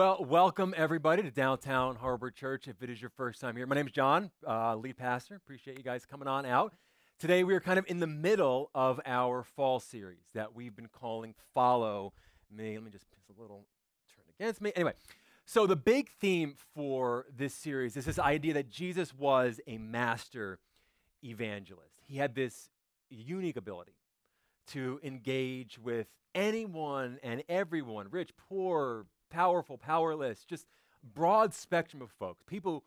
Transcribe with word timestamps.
Well, 0.00 0.24
welcome 0.26 0.72
everybody 0.78 1.22
to 1.24 1.30
Downtown 1.30 1.94
Harbor 1.94 2.30
Church. 2.30 2.68
If 2.68 2.82
it 2.82 2.88
is 2.88 3.02
your 3.02 3.10
first 3.10 3.38
time 3.38 3.54
here, 3.54 3.66
my 3.66 3.74
name 3.74 3.86
is 3.86 3.92
John, 3.92 4.30
uh, 4.48 4.74
lead 4.74 4.96
pastor. 4.96 5.34
Appreciate 5.34 5.76
you 5.76 5.84
guys 5.84 6.06
coming 6.06 6.26
on 6.26 6.46
out. 6.46 6.72
Today 7.18 7.44
we 7.44 7.54
are 7.54 7.60
kind 7.60 7.78
of 7.78 7.84
in 7.86 8.00
the 8.00 8.06
middle 8.06 8.70
of 8.74 8.98
our 9.04 9.42
fall 9.42 9.78
series 9.78 10.24
that 10.32 10.54
we've 10.54 10.74
been 10.74 10.88
calling 10.88 11.34
Follow 11.52 12.14
Me. 12.50 12.78
Let 12.78 12.82
me 12.82 12.90
just 12.90 13.04
put 13.10 13.36
a 13.36 13.42
little 13.42 13.66
turn 14.16 14.24
against 14.40 14.62
me. 14.62 14.72
Anyway, 14.74 14.94
so 15.44 15.66
the 15.66 15.76
big 15.76 16.08
theme 16.18 16.54
for 16.74 17.26
this 17.36 17.52
series 17.52 17.94
is 17.94 18.06
this 18.06 18.18
idea 18.18 18.54
that 18.54 18.70
Jesus 18.70 19.12
was 19.12 19.60
a 19.66 19.76
master 19.76 20.60
evangelist. 21.22 21.96
He 22.06 22.16
had 22.16 22.34
this 22.34 22.70
unique 23.10 23.58
ability 23.58 23.92
to 24.68 24.98
engage 25.04 25.78
with 25.78 26.06
anyone 26.34 27.18
and 27.22 27.44
everyone, 27.50 28.06
rich, 28.10 28.30
poor, 28.48 29.04
powerful, 29.30 29.78
powerless, 29.78 30.44
just 30.44 30.66
broad 31.02 31.54
spectrum 31.54 32.02
of 32.02 32.10
folks, 32.10 32.42
people 32.46 32.84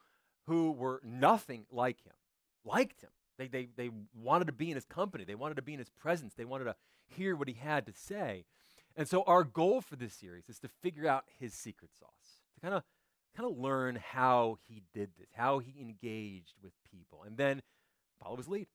who 0.47 0.71
were 0.71 1.01
nothing 1.03 1.65
like 1.71 2.03
him, 2.03 2.13
liked 2.65 3.01
him. 3.01 3.09
They, 3.37 3.47
they, 3.47 3.69
they 3.75 3.89
wanted 4.13 4.45
to 4.45 4.53
be 4.53 4.69
in 4.69 4.75
his 4.75 4.85
company. 4.85 5.23
They 5.23 5.35
wanted 5.35 5.55
to 5.55 5.61
be 5.61 5.73
in 5.73 5.79
his 5.79 5.89
presence. 5.89 6.33
They 6.35 6.45
wanted 6.45 6.65
to 6.65 6.75
hear 7.07 7.35
what 7.35 7.47
he 7.47 7.55
had 7.55 7.85
to 7.87 7.93
say. 7.93 8.45
And 8.95 9.07
so 9.07 9.23
our 9.23 9.43
goal 9.43 9.81
for 9.81 9.95
this 9.95 10.13
series 10.13 10.49
is 10.49 10.59
to 10.59 10.67
figure 10.67 11.07
out 11.07 11.25
his 11.39 11.53
secret 11.53 11.91
sauce, 11.97 12.41
to 12.53 12.61
kind 12.61 12.75
of 12.75 12.83
kind 13.35 13.49
of 13.49 13.57
learn 13.57 13.97
how 14.11 14.59
he 14.67 14.83
did 14.93 15.09
this, 15.17 15.27
how 15.33 15.57
he 15.57 15.73
engaged 15.81 16.53
with 16.61 16.73
people, 16.91 17.23
and 17.25 17.35
then 17.35 17.63
follow 18.21 18.35
his 18.37 18.47
lead. 18.47 18.67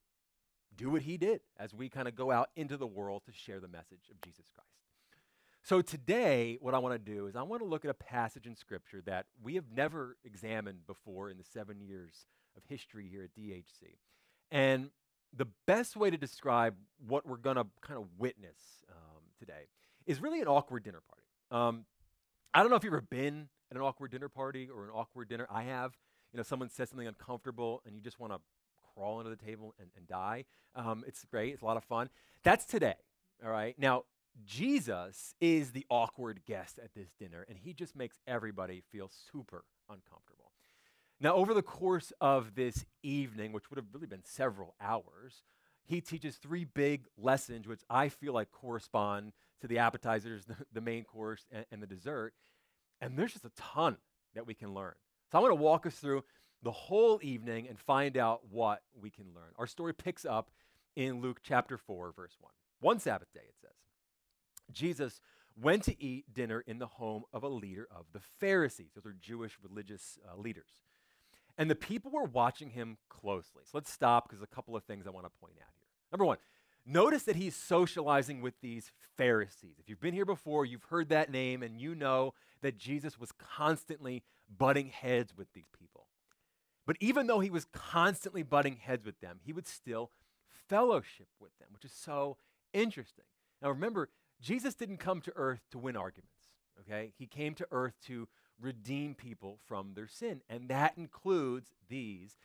Do 0.76 0.90
what 0.90 1.02
he 1.02 1.16
did 1.16 1.40
as 1.58 1.72
we 1.72 1.88
kind 1.88 2.08
of 2.08 2.16
go 2.16 2.30
out 2.30 2.50
into 2.56 2.76
the 2.76 2.86
world 2.86 3.22
to 3.26 3.32
share 3.32 3.60
the 3.60 3.68
message 3.68 4.10
of 4.10 4.20
Jesus 4.20 4.46
Christ. 4.52 4.68
So 5.62 5.82
today, 5.82 6.56
what 6.60 6.74
I 6.74 6.78
want 6.78 6.94
to 6.94 7.12
do 7.12 7.26
is 7.26 7.36
I 7.36 7.42
want 7.42 7.60
to 7.62 7.66
look 7.66 7.84
at 7.84 7.90
a 7.90 7.94
passage 7.94 8.46
in 8.46 8.56
Scripture 8.56 9.02
that 9.06 9.26
we 9.42 9.56
have 9.56 9.66
never 9.74 10.16
examined 10.24 10.86
before 10.86 11.30
in 11.30 11.36
the 11.36 11.44
seven 11.44 11.80
years 11.80 12.26
of 12.56 12.62
history 12.68 13.08
here 13.10 13.22
at 13.22 13.34
DHC. 13.34 13.96
And 14.50 14.90
the 15.36 15.46
best 15.66 15.96
way 15.96 16.10
to 16.10 16.16
describe 16.16 16.74
what 17.06 17.26
we're 17.26 17.36
going 17.36 17.56
to 17.56 17.66
kind 17.82 17.98
of 17.98 18.06
witness 18.16 18.56
um, 18.90 19.22
today 19.38 19.68
is 20.06 20.22
really 20.22 20.40
an 20.40 20.48
awkward 20.48 20.84
dinner 20.84 21.02
party. 21.06 21.22
Um, 21.50 21.84
I 22.54 22.60
don't 22.60 22.70
know 22.70 22.76
if 22.76 22.84
you've 22.84 22.94
ever 22.94 23.02
been 23.02 23.48
at 23.70 23.76
an 23.76 23.82
awkward 23.82 24.10
dinner 24.10 24.28
party 24.28 24.68
or 24.74 24.84
an 24.84 24.90
awkward 24.90 25.28
dinner. 25.28 25.46
I 25.50 25.64
have. 25.64 25.92
You 26.32 26.38
know, 26.38 26.42
someone 26.42 26.68
says 26.68 26.90
something 26.90 27.06
uncomfortable 27.06 27.82
and 27.86 27.94
you 27.94 28.02
just 28.02 28.20
want 28.20 28.32
to 28.32 28.40
crawl 28.94 29.18
under 29.18 29.30
the 29.30 29.36
table 29.36 29.74
and, 29.78 29.88
and 29.96 30.06
die. 30.06 30.44
Um, 30.74 31.04
it's 31.06 31.24
great. 31.24 31.52
It's 31.54 31.62
a 31.62 31.66
lot 31.66 31.76
of 31.76 31.84
fun. 31.84 32.10
That's 32.42 32.64
today. 32.64 32.96
All 33.44 33.50
right. 33.50 33.74
Now, 33.78 34.04
Jesus 34.44 35.34
is 35.40 35.72
the 35.72 35.86
awkward 35.90 36.40
guest 36.46 36.78
at 36.82 36.94
this 36.94 37.10
dinner, 37.18 37.44
and 37.48 37.58
he 37.58 37.72
just 37.72 37.96
makes 37.96 38.18
everybody 38.26 38.82
feel 38.90 39.10
super 39.32 39.64
uncomfortable. 39.88 40.52
Now, 41.20 41.34
over 41.34 41.52
the 41.52 41.62
course 41.62 42.12
of 42.20 42.54
this 42.54 42.84
evening, 43.02 43.52
which 43.52 43.70
would 43.70 43.76
have 43.76 43.92
really 43.92 44.06
been 44.06 44.24
several 44.24 44.74
hours, 44.80 45.42
he 45.84 46.00
teaches 46.00 46.36
three 46.36 46.64
big 46.64 47.06
lessons, 47.16 47.66
which 47.66 47.80
I 47.90 48.08
feel 48.08 48.32
like 48.32 48.52
correspond 48.52 49.32
to 49.60 49.66
the 49.66 49.78
appetizers, 49.78 50.44
the, 50.46 50.56
the 50.72 50.80
main 50.80 51.04
course, 51.04 51.46
and, 51.50 51.64
and 51.72 51.82
the 51.82 51.86
dessert. 51.86 52.34
And 53.00 53.18
there's 53.18 53.32
just 53.32 53.44
a 53.44 53.52
ton 53.56 53.96
that 54.34 54.46
we 54.46 54.54
can 54.54 54.74
learn. 54.74 54.94
So 55.32 55.38
I 55.38 55.40
want 55.40 55.52
to 55.52 55.56
walk 55.56 55.86
us 55.86 55.94
through 55.94 56.24
the 56.62 56.70
whole 56.70 57.20
evening 57.22 57.68
and 57.68 57.78
find 57.78 58.16
out 58.16 58.42
what 58.50 58.82
we 59.00 59.10
can 59.10 59.26
learn. 59.34 59.52
Our 59.56 59.66
story 59.66 59.94
picks 59.94 60.24
up 60.24 60.50
in 60.96 61.20
Luke 61.20 61.40
chapter 61.42 61.78
4, 61.78 62.12
verse 62.14 62.36
1. 62.40 62.52
One 62.80 62.98
Sabbath 62.98 63.32
day, 63.32 63.40
it 63.48 63.54
says. 63.60 63.70
Jesus 64.72 65.20
went 65.60 65.82
to 65.84 66.02
eat 66.02 66.32
dinner 66.32 66.62
in 66.66 66.78
the 66.78 66.86
home 66.86 67.24
of 67.32 67.42
a 67.42 67.48
leader 67.48 67.88
of 67.90 68.06
the 68.12 68.20
Pharisees. 68.20 68.90
Those 68.94 69.06
are 69.06 69.16
Jewish 69.20 69.58
religious 69.62 70.18
uh, 70.26 70.36
leaders. 70.38 70.70
And 71.56 71.68
the 71.68 71.74
people 71.74 72.12
were 72.12 72.24
watching 72.24 72.70
him 72.70 72.98
closely. 73.08 73.62
So 73.64 73.70
let's 73.74 73.90
stop 73.90 74.28
because 74.28 74.42
a 74.42 74.46
couple 74.46 74.76
of 74.76 74.84
things 74.84 75.06
I 75.06 75.10
want 75.10 75.26
to 75.26 75.40
point 75.40 75.54
out 75.56 75.72
here. 75.74 75.88
Number 76.12 76.24
one, 76.24 76.38
notice 76.86 77.24
that 77.24 77.36
he's 77.36 77.56
socializing 77.56 78.40
with 78.40 78.54
these 78.60 78.92
Pharisees. 79.16 79.74
If 79.80 79.88
you've 79.88 80.00
been 80.00 80.14
here 80.14 80.24
before, 80.24 80.64
you've 80.64 80.84
heard 80.84 81.08
that 81.08 81.30
name 81.30 81.64
and 81.64 81.80
you 81.80 81.96
know 81.96 82.34
that 82.62 82.78
Jesus 82.78 83.18
was 83.18 83.32
constantly 83.32 84.22
butting 84.56 84.88
heads 84.88 85.36
with 85.36 85.52
these 85.52 85.68
people. 85.76 86.06
But 86.86 86.96
even 87.00 87.26
though 87.26 87.40
he 87.40 87.50
was 87.50 87.66
constantly 87.72 88.42
butting 88.42 88.76
heads 88.76 89.04
with 89.04 89.20
them, 89.20 89.40
he 89.44 89.52
would 89.52 89.66
still 89.66 90.10
fellowship 90.68 91.28
with 91.40 91.56
them, 91.58 91.68
which 91.72 91.84
is 91.84 91.92
so 91.92 92.36
interesting. 92.72 93.24
Now 93.60 93.70
remember, 93.70 94.08
Jesus 94.40 94.74
didn't 94.74 94.98
come 94.98 95.20
to 95.22 95.32
earth 95.36 95.60
to 95.70 95.78
win 95.78 95.96
arguments, 95.96 96.52
okay? 96.80 97.12
He 97.18 97.26
came 97.26 97.54
to 97.54 97.66
earth 97.70 97.94
to 98.06 98.28
redeem 98.60 99.14
people 99.14 99.58
from 99.66 99.92
their 99.94 100.06
sin, 100.06 100.42
and 100.48 100.68
that 100.68 100.94
includes 100.96 101.70
these 101.88 102.36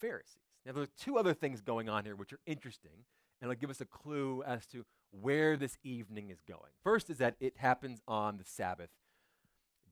Pharisees. 0.00 0.40
Now, 0.64 0.72
there 0.72 0.82
are 0.82 0.88
two 0.98 1.18
other 1.18 1.34
things 1.34 1.60
going 1.60 1.88
on 1.88 2.04
here 2.04 2.16
which 2.16 2.32
are 2.32 2.40
interesting, 2.46 3.04
and 3.40 3.50
it'll 3.50 3.60
give 3.60 3.70
us 3.70 3.80
a 3.80 3.86
clue 3.86 4.42
as 4.46 4.66
to 4.66 4.84
where 5.10 5.56
this 5.56 5.78
evening 5.84 6.30
is 6.30 6.42
going. 6.46 6.72
First 6.82 7.10
is 7.10 7.18
that 7.18 7.36
it 7.40 7.54
happens 7.56 8.00
on 8.08 8.38
the 8.38 8.44
Sabbath 8.44 8.90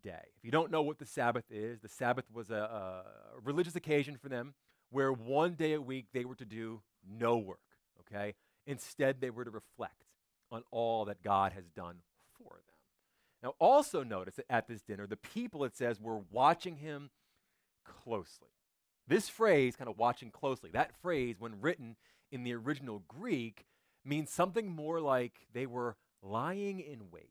day. 0.02 0.32
If 0.36 0.44
you 0.44 0.50
don't 0.50 0.70
know 0.70 0.82
what 0.82 0.98
the 0.98 1.06
Sabbath 1.06 1.44
is, 1.50 1.80
the 1.80 1.88
Sabbath 1.88 2.24
was 2.32 2.50
a, 2.50 2.54
a 2.54 3.40
religious 3.42 3.76
occasion 3.76 4.16
for 4.16 4.28
them 4.28 4.54
where 4.90 5.12
one 5.12 5.54
day 5.54 5.72
a 5.72 5.80
week 5.80 6.06
they 6.12 6.24
were 6.24 6.34
to 6.34 6.44
do 6.44 6.82
no 7.08 7.36
work, 7.36 7.58
okay? 8.00 8.34
Instead, 8.66 9.20
they 9.20 9.30
were 9.30 9.44
to 9.44 9.50
reflect 9.50 10.04
on 10.54 10.62
all 10.70 11.04
that 11.06 11.22
God 11.22 11.52
has 11.52 11.64
done 11.76 11.96
for 12.38 12.50
them. 12.50 12.74
Now, 13.42 13.54
also 13.58 14.02
notice 14.02 14.36
that 14.36 14.46
at 14.48 14.68
this 14.68 14.82
dinner, 14.82 15.06
the 15.06 15.16
people, 15.16 15.64
it 15.64 15.76
says, 15.76 16.00
were 16.00 16.20
watching 16.30 16.76
him 16.76 17.10
closely. 17.84 18.48
This 19.06 19.28
phrase, 19.28 19.76
kind 19.76 19.90
of 19.90 19.98
watching 19.98 20.30
closely, 20.30 20.70
that 20.72 20.92
phrase, 21.02 21.36
when 21.38 21.60
written 21.60 21.96
in 22.32 22.42
the 22.42 22.54
original 22.54 23.02
Greek, 23.06 23.66
means 24.04 24.30
something 24.30 24.68
more 24.70 25.00
like 25.00 25.46
they 25.52 25.66
were 25.66 25.96
lying 26.22 26.80
in 26.80 27.10
wait. 27.10 27.28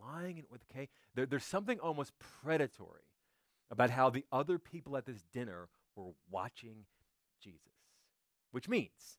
Lying 0.00 0.38
in 0.38 0.44
wait, 0.50 0.62
okay? 0.70 0.88
There, 1.14 1.26
there's 1.26 1.44
something 1.44 1.80
almost 1.80 2.12
predatory 2.42 3.02
about 3.70 3.90
how 3.90 4.10
the 4.10 4.24
other 4.30 4.58
people 4.58 4.96
at 4.96 5.06
this 5.06 5.24
dinner 5.32 5.68
were 5.96 6.12
watching 6.30 6.84
Jesus, 7.42 7.72
which 8.52 8.68
means 8.68 9.18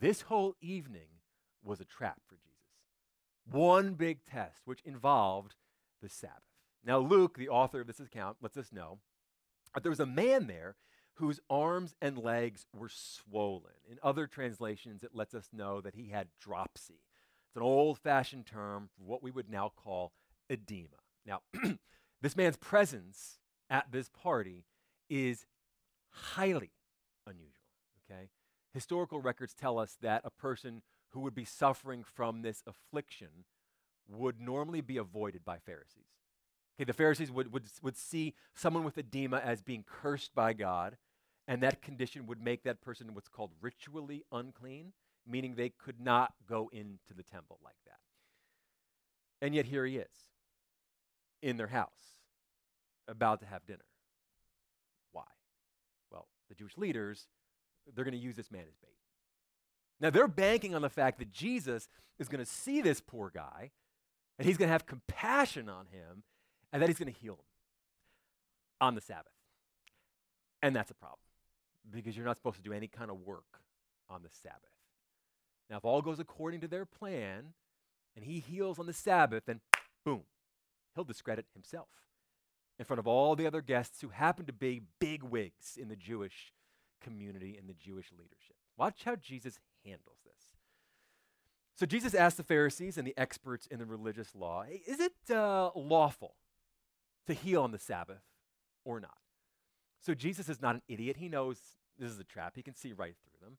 this 0.00 0.22
whole 0.22 0.56
evening 0.60 1.20
was 1.64 1.80
a 1.80 1.84
trap 1.84 2.20
for 2.26 2.36
Jesus. 2.36 2.50
One 3.50 3.94
big 3.94 4.24
test, 4.24 4.62
which 4.64 4.82
involved 4.84 5.54
the 6.02 6.08
Sabbath. 6.08 6.42
Now, 6.84 6.98
Luke, 6.98 7.36
the 7.38 7.48
author 7.48 7.80
of 7.80 7.86
this 7.86 8.00
account, 8.00 8.38
lets 8.40 8.56
us 8.56 8.72
know 8.72 8.98
that 9.74 9.82
there 9.82 9.90
was 9.90 10.00
a 10.00 10.06
man 10.06 10.46
there 10.46 10.76
whose 11.14 11.40
arms 11.48 11.94
and 12.02 12.18
legs 12.18 12.66
were 12.74 12.90
swollen. 12.90 13.72
In 13.88 13.98
other 14.02 14.26
translations, 14.26 15.02
it 15.02 15.14
lets 15.14 15.34
us 15.34 15.48
know 15.52 15.80
that 15.80 15.94
he 15.94 16.08
had 16.08 16.28
dropsy. 16.40 17.00
It's 17.48 17.56
an 17.56 17.62
old 17.62 17.98
fashioned 17.98 18.46
term 18.46 18.88
for 18.96 19.04
what 19.04 19.22
we 19.22 19.30
would 19.30 19.48
now 19.48 19.72
call 19.76 20.12
edema. 20.50 20.88
Now, 21.24 21.42
this 22.20 22.36
man's 22.36 22.56
presence 22.56 23.38
at 23.70 23.92
this 23.92 24.08
party 24.08 24.64
is 25.08 25.46
highly 26.10 26.72
unusual, 27.26 27.52
okay? 28.10 28.28
Historical 28.72 29.20
records 29.20 29.54
tell 29.54 29.78
us 29.78 29.96
that 30.02 30.22
a 30.24 30.30
person 30.30 30.82
who 31.14 31.20
would 31.20 31.34
be 31.34 31.44
suffering 31.44 32.04
from 32.04 32.42
this 32.42 32.62
affliction 32.66 33.44
would 34.08 34.40
normally 34.40 34.80
be 34.80 34.96
avoided 34.96 35.44
by 35.44 35.58
Pharisees. 35.58 36.02
Okay, 36.76 36.84
the 36.84 36.92
Pharisees 36.92 37.30
would, 37.30 37.52
would, 37.52 37.64
would 37.82 37.96
see 37.96 38.34
someone 38.54 38.82
with 38.82 38.98
edema 38.98 39.38
as 39.38 39.62
being 39.62 39.84
cursed 39.86 40.34
by 40.34 40.52
God, 40.52 40.96
and 41.46 41.62
that 41.62 41.82
condition 41.82 42.26
would 42.26 42.42
make 42.42 42.64
that 42.64 42.82
person 42.82 43.14
what's 43.14 43.28
called 43.28 43.52
ritually 43.60 44.24
unclean, 44.32 44.92
meaning 45.26 45.54
they 45.54 45.68
could 45.68 46.00
not 46.00 46.34
go 46.48 46.68
into 46.72 47.14
the 47.16 47.22
temple 47.22 47.60
like 47.64 47.76
that. 47.86 47.98
And 49.40 49.54
yet 49.54 49.66
here 49.66 49.86
he 49.86 49.98
is 49.98 50.28
in 51.42 51.56
their 51.56 51.68
house, 51.68 52.18
about 53.06 53.38
to 53.40 53.46
have 53.46 53.64
dinner. 53.66 53.84
Why? 55.12 55.24
Well, 56.10 56.26
the 56.48 56.56
Jewish 56.56 56.76
leaders, 56.76 57.28
they're 57.94 58.04
going 58.04 58.12
to 58.12 58.18
use 58.18 58.34
this 58.34 58.50
man 58.50 58.64
as 58.68 58.74
bait. 58.82 59.03
Now, 60.00 60.10
they're 60.10 60.28
banking 60.28 60.74
on 60.74 60.82
the 60.82 60.90
fact 60.90 61.18
that 61.18 61.30
Jesus 61.30 61.88
is 62.18 62.28
going 62.28 62.44
to 62.44 62.50
see 62.50 62.80
this 62.80 63.00
poor 63.00 63.30
guy 63.32 63.70
and 64.38 64.46
he's 64.46 64.56
going 64.56 64.68
to 64.68 64.72
have 64.72 64.86
compassion 64.86 65.68
on 65.68 65.86
him 65.86 66.24
and 66.72 66.82
that 66.82 66.88
he's 66.88 66.98
going 66.98 67.12
to 67.12 67.18
heal 67.18 67.34
him 67.34 67.44
on 68.80 68.94
the 68.94 69.00
Sabbath. 69.00 69.32
And 70.62 70.74
that's 70.74 70.90
a 70.90 70.94
problem 70.94 71.18
because 71.90 72.16
you're 72.16 72.26
not 72.26 72.36
supposed 72.36 72.56
to 72.56 72.62
do 72.62 72.72
any 72.72 72.88
kind 72.88 73.10
of 73.10 73.20
work 73.20 73.60
on 74.08 74.22
the 74.22 74.30
Sabbath. 74.42 74.60
Now, 75.70 75.76
if 75.76 75.84
all 75.84 76.02
goes 76.02 76.18
according 76.18 76.60
to 76.60 76.68
their 76.68 76.84
plan 76.84 77.54
and 78.16 78.24
he 78.24 78.40
heals 78.40 78.78
on 78.78 78.86
the 78.86 78.92
Sabbath, 78.92 79.44
then 79.46 79.60
boom, 80.04 80.22
he'll 80.94 81.04
discredit 81.04 81.46
himself 81.54 81.88
in 82.78 82.84
front 82.84 82.98
of 82.98 83.06
all 83.06 83.36
the 83.36 83.46
other 83.46 83.60
guests 83.60 84.00
who 84.00 84.08
happen 84.08 84.46
to 84.46 84.52
be 84.52 84.82
big 85.00 85.22
wigs 85.22 85.78
in 85.80 85.88
the 85.88 85.96
Jewish 85.96 86.52
community 87.00 87.56
and 87.58 87.68
the 87.68 87.74
Jewish 87.74 88.10
leadership. 88.10 88.56
Watch 88.76 89.04
how 89.04 89.16
Jesus 89.16 89.58
handles 89.84 90.18
this. 90.24 90.56
So 91.76 91.86
Jesus 91.86 92.14
asked 92.14 92.36
the 92.36 92.44
Pharisees 92.44 92.96
and 92.96 93.06
the 93.06 93.16
experts 93.16 93.66
in 93.66 93.78
the 93.78 93.86
religious 93.86 94.34
law, 94.34 94.64
Is 94.86 95.00
it 95.00 95.12
uh, 95.30 95.70
lawful 95.74 96.34
to 97.26 97.34
heal 97.34 97.62
on 97.62 97.72
the 97.72 97.78
Sabbath 97.78 98.22
or 98.84 99.00
not. 99.00 99.18
So 100.00 100.14
Jesus 100.14 100.48
is 100.48 100.60
not 100.60 100.74
an 100.74 100.82
idiot. 100.88 101.16
He 101.18 101.28
knows 101.28 101.58
this 101.98 102.10
is 102.10 102.18
a 102.18 102.24
trap. 102.24 102.54
He 102.56 102.62
can 102.62 102.74
see 102.74 102.92
right 102.92 103.14
through 103.22 103.46
them. 103.46 103.56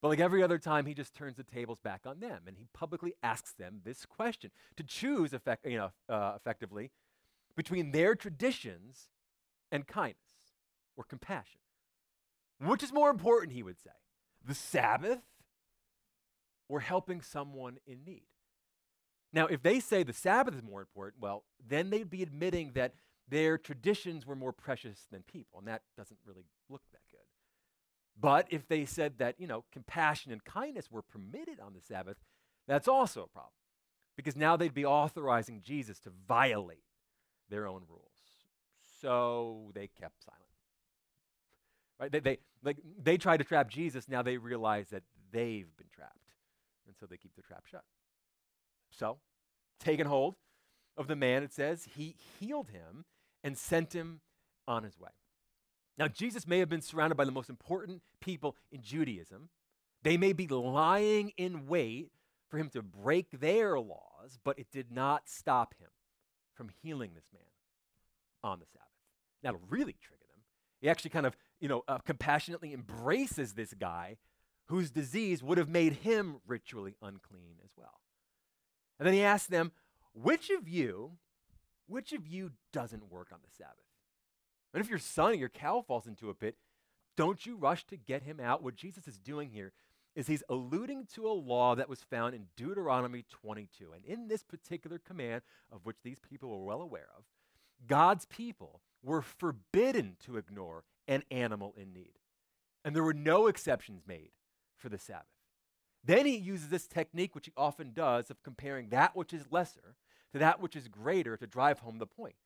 But 0.00 0.08
like 0.08 0.20
every 0.20 0.42
other 0.42 0.58
time, 0.58 0.86
he 0.86 0.94
just 0.94 1.14
turns 1.14 1.36
the 1.36 1.42
tables 1.42 1.80
back 1.82 2.02
on 2.06 2.20
them 2.20 2.42
and 2.46 2.56
he 2.56 2.68
publicly 2.72 3.14
asks 3.22 3.52
them 3.52 3.80
this 3.84 4.06
question 4.06 4.52
to 4.76 4.84
choose 4.84 5.32
effect, 5.32 5.66
you 5.66 5.76
know, 5.76 5.90
uh, 6.08 6.34
effectively 6.36 6.90
between 7.56 7.90
their 7.90 8.14
traditions 8.14 9.08
and 9.72 9.88
kindness 9.88 10.54
or 10.96 11.02
compassion. 11.02 11.60
Which 12.60 12.84
is 12.84 12.92
more 12.92 13.10
important, 13.10 13.52
he 13.52 13.64
would 13.64 13.80
say? 13.80 13.90
The 14.44 14.54
Sabbath 14.54 15.22
or 16.68 16.80
helping 16.80 17.22
someone 17.22 17.78
in 17.86 18.04
need? 18.04 18.26
Now, 19.32 19.46
if 19.46 19.62
they 19.62 19.80
say 19.80 20.02
the 20.02 20.12
Sabbath 20.12 20.54
is 20.54 20.62
more 20.62 20.80
important, 20.80 21.22
well, 21.22 21.44
then 21.66 21.90
they'd 21.90 22.08
be 22.08 22.22
admitting 22.22 22.72
that 22.74 22.94
their 23.28 23.58
traditions 23.58 24.26
were 24.26 24.36
more 24.36 24.52
precious 24.52 25.06
than 25.12 25.22
people, 25.22 25.58
and 25.58 25.68
that 25.68 25.82
doesn't 25.96 26.18
really 26.24 26.46
look 26.70 26.82
that 26.92 27.02
good. 27.10 27.20
But 28.20 28.46
if 28.50 28.66
they 28.66 28.84
said 28.84 29.18
that, 29.18 29.36
you 29.38 29.46
know, 29.46 29.64
compassion 29.70 30.32
and 30.32 30.42
kindness 30.44 30.90
were 30.90 31.02
permitted 31.02 31.60
on 31.60 31.74
the 31.74 31.80
Sabbath, 31.80 32.16
that's 32.66 32.88
also 32.88 33.22
a 33.22 33.28
problem. 33.28 33.52
Because 34.16 34.34
now 34.34 34.56
they'd 34.56 34.74
be 34.74 34.84
authorizing 34.84 35.60
Jesus 35.62 36.00
to 36.00 36.10
violate 36.26 36.82
their 37.48 37.66
own 37.66 37.82
rules. 37.88 38.02
So 39.00 39.70
they 39.74 39.88
kept 39.88 40.24
silent. 40.24 40.42
Right? 42.00 42.10
They, 42.10 42.20
they, 42.20 42.38
like, 42.64 42.78
they 43.00 43.18
tried 43.18 43.36
to 43.36 43.44
trap 43.44 43.68
Jesus, 43.68 44.08
now 44.08 44.22
they 44.22 44.38
realize 44.38 44.88
that 44.88 45.02
they've 45.30 45.68
been 45.76 45.88
trapped. 45.94 46.17
And 46.88 46.96
so 46.98 47.06
they 47.06 47.16
keep 47.16 47.36
the 47.36 47.42
trap 47.42 47.66
shut. 47.66 47.84
So, 48.90 49.18
taking 49.78 50.06
hold 50.06 50.34
of 50.96 51.06
the 51.06 51.14
man, 51.14 51.42
it 51.42 51.52
says, 51.52 51.86
he 51.96 52.16
healed 52.40 52.70
him 52.70 53.04
and 53.44 53.56
sent 53.56 53.92
him 53.92 54.22
on 54.66 54.82
his 54.82 54.98
way. 54.98 55.10
Now, 55.98 56.08
Jesus 56.08 56.46
may 56.46 56.58
have 56.58 56.68
been 56.68 56.80
surrounded 56.80 57.16
by 57.16 57.24
the 57.24 57.32
most 57.32 57.50
important 57.50 58.02
people 58.20 58.56
in 58.72 58.82
Judaism. 58.82 59.50
They 60.02 60.16
may 60.16 60.32
be 60.32 60.46
lying 60.46 61.32
in 61.36 61.66
wait 61.66 62.10
for 62.48 62.58
him 62.58 62.70
to 62.70 62.82
break 62.82 63.40
their 63.40 63.78
laws, 63.78 64.38
but 64.44 64.58
it 64.58 64.68
did 64.72 64.90
not 64.90 65.28
stop 65.28 65.74
him 65.78 65.88
from 66.54 66.70
healing 66.82 67.12
this 67.14 67.28
man 67.32 67.42
on 68.42 68.60
the 68.60 68.66
Sabbath. 68.66 68.86
To 69.44 69.64
really 69.68 69.96
trigger 70.00 70.24
them, 70.28 70.42
he 70.80 70.88
actually 70.88 71.10
kind 71.10 71.26
of, 71.26 71.36
you 71.60 71.68
know, 71.68 71.82
uh, 71.88 71.98
compassionately 71.98 72.72
embraces 72.72 73.54
this 73.54 73.74
guy 73.74 74.16
whose 74.68 74.90
disease 74.90 75.42
would 75.42 75.58
have 75.58 75.68
made 75.68 75.94
him 75.94 76.36
ritually 76.46 76.94
unclean 77.02 77.56
as 77.64 77.70
well. 77.76 78.00
And 78.98 79.06
then 79.06 79.14
he 79.14 79.22
asked 79.22 79.50
them, 79.50 79.72
which 80.12 80.50
of 80.50 80.68
you, 80.68 81.12
which 81.86 82.12
of 82.12 82.26
you 82.26 82.52
doesn't 82.72 83.10
work 83.10 83.28
on 83.32 83.38
the 83.42 83.50
Sabbath? 83.56 83.74
And 84.74 84.82
if 84.82 84.90
your 84.90 84.98
son 84.98 85.32
or 85.32 85.34
your 85.34 85.48
cow 85.48 85.82
falls 85.86 86.06
into 86.06 86.28
a 86.28 86.34
pit, 86.34 86.56
don't 87.16 87.46
you 87.46 87.56
rush 87.56 87.84
to 87.86 87.96
get 87.96 88.22
him 88.22 88.40
out? 88.40 88.62
What 88.62 88.76
Jesus 88.76 89.08
is 89.08 89.18
doing 89.18 89.50
here 89.50 89.72
is 90.14 90.26
he's 90.26 90.42
alluding 90.48 91.06
to 91.14 91.28
a 91.28 91.32
law 91.32 91.74
that 91.74 91.88
was 91.88 92.02
found 92.02 92.34
in 92.34 92.46
Deuteronomy 92.56 93.24
22. 93.28 93.92
And 93.94 94.04
in 94.04 94.28
this 94.28 94.42
particular 94.42 94.98
command, 94.98 95.42
of 95.72 95.84
which 95.84 95.98
these 96.02 96.18
people 96.18 96.50
were 96.50 96.64
well 96.64 96.82
aware 96.82 97.08
of, 97.16 97.24
God's 97.86 98.26
people 98.26 98.82
were 99.02 99.22
forbidden 99.22 100.16
to 100.26 100.36
ignore 100.36 100.84
an 101.06 101.22
animal 101.30 101.74
in 101.76 101.92
need. 101.92 102.18
And 102.84 102.94
there 102.94 103.04
were 103.04 103.14
no 103.14 103.46
exceptions 103.46 104.02
made 104.06 104.30
for 104.78 104.88
the 104.88 104.98
Sabbath. 104.98 105.26
Then 106.04 106.26
he 106.26 106.36
uses 106.36 106.68
this 106.68 106.86
technique, 106.86 107.34
which 107.34 107.46
he 107.46 107.52
often 107.56 107.92
does, 107.92 108.30
of 108.30 108.42
comparing 108.42 108.88
that 108.88 109.16
which 109.16 109.32
is 109.32 109.44
lesser 109.50 109.96
to 110.32 110.38
that 110.38 110.60
which 110.60 110.76
is 110.76 110.88
greater 110.88 111.36
to 111.36 111.46
drive 111.46 111.80
home 111.80 111.98
the 111.98 112.06
point. 112.06 112.36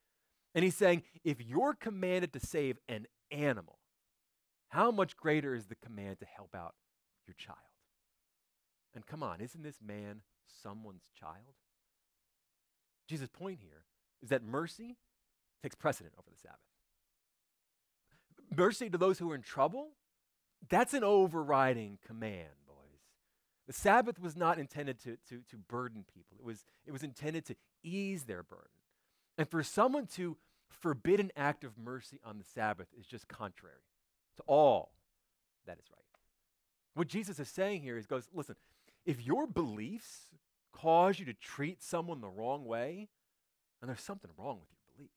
And 0.55 0.65
he's 0.65 0.77
saying, 0.77 1.03
if 1.25 1.41
you're 1.41 1.75
commanded 1.75 2.33
to 2.33 2.41
save 2.41 2.79
an 2.89 3.07
animal, 3.31 3.79
how 4.69 4.91
much 4.91 5.17
greater 5.17 5.55
is 5.55 5.67
the 5.67 5.75
command 5.75 6.19
to 6.21 6.27
help 6.27 6.55
out 6.55 6.75
your 7.27 7.35
child? 7.35 7.59
And 8.95 9.07
come 9.07 9.23
on, 9.23 9.41
isn't 9.41 9.63
this 9.63 9.79
man 9.85 10.23
someone's 10.63 11.09
child? 11.19 11.57
Jesus' 13.09 13.29
point 13.29 13.59
here 13.61 13.85
is 14.23 14.29
that 14.31 14.43
mercy 14.43 14.97
takes 15.63 15.75
precedent 15.75 16.15
over 16.19 16.29
the 16.31 16.39
Sabbath. 16.39 16.59
Mercy 18.57 18.91
to 18.91 18.99
those 18.99 19.19
who 19.19 19.31
are 19.31 19.35
in 19.35 19.43
trouble, 19.43 19.91
that's 20.69 20.95
an 20.95 21.05
overriding 21.05 21.99
command, 22.07 22.49
boys. 22.67 23.01
The 23.67 23.73
Sabbath 23.73 24.21
was 24.21 24.37
not 24.37 24.59
intended 24.59 24.99
to, 25.01 25.17
to, 25.29 25.43
to 25.51 25.57
burden 25.57 26.05
people, 26.13 26.37
it 26.39 26.45
was, 26.45 26.65
it 26.87 26.93
was 26.93 27.03
intended 27.03 27.45
to 27.47 27.57
ease 27.83 28.25
their 28.25 28.43
burden. 28.43 28.67
And 29.39 29.49
for 29.49 29.63
someone 29.63 30.07
to 30.15 30.37
forbid 30.69 31.21
an 31.21 31.31
act 31.37 31.65
of 31.65 31.79
mercy 31.79 32.21
on 32.25 32.39
the 32.39 32.45
Sabbath 32.45 32.89
is 32.99 33.07
just 33.07 33.29
contrary 33.29 33.77
to 34.37 34.43
all 34.47 34.93
that 35.67 35.79
is 35.79 35.85
right. 35.91 36.03
What 36.95 37.09
Jesus 37.09 37.39
is 37.39 37.49
saying 37.49 37.83
here 37.83 37.97
is 37.97 38.07
goes, 38.07 38.29
listen, 38.33 38.57
if 39.07 39.25
your 39.25 39.47
beliefs 39.47 40.31
cause 40.73 41.19
you 41.19 41.25
to 41.27 41.35
treat 41.35 41.83
someone 41.83 42.21
the 42.21 42.29
wrong 42.29 42.65
way, 42.65 43.09
and 43.81 43.89
there's 43.89 44.01
something 44.01 44.31
wrong 44.37 44.59
with 44.61 44.69
your 44.71 44.95
beliefs, 44.97 45.15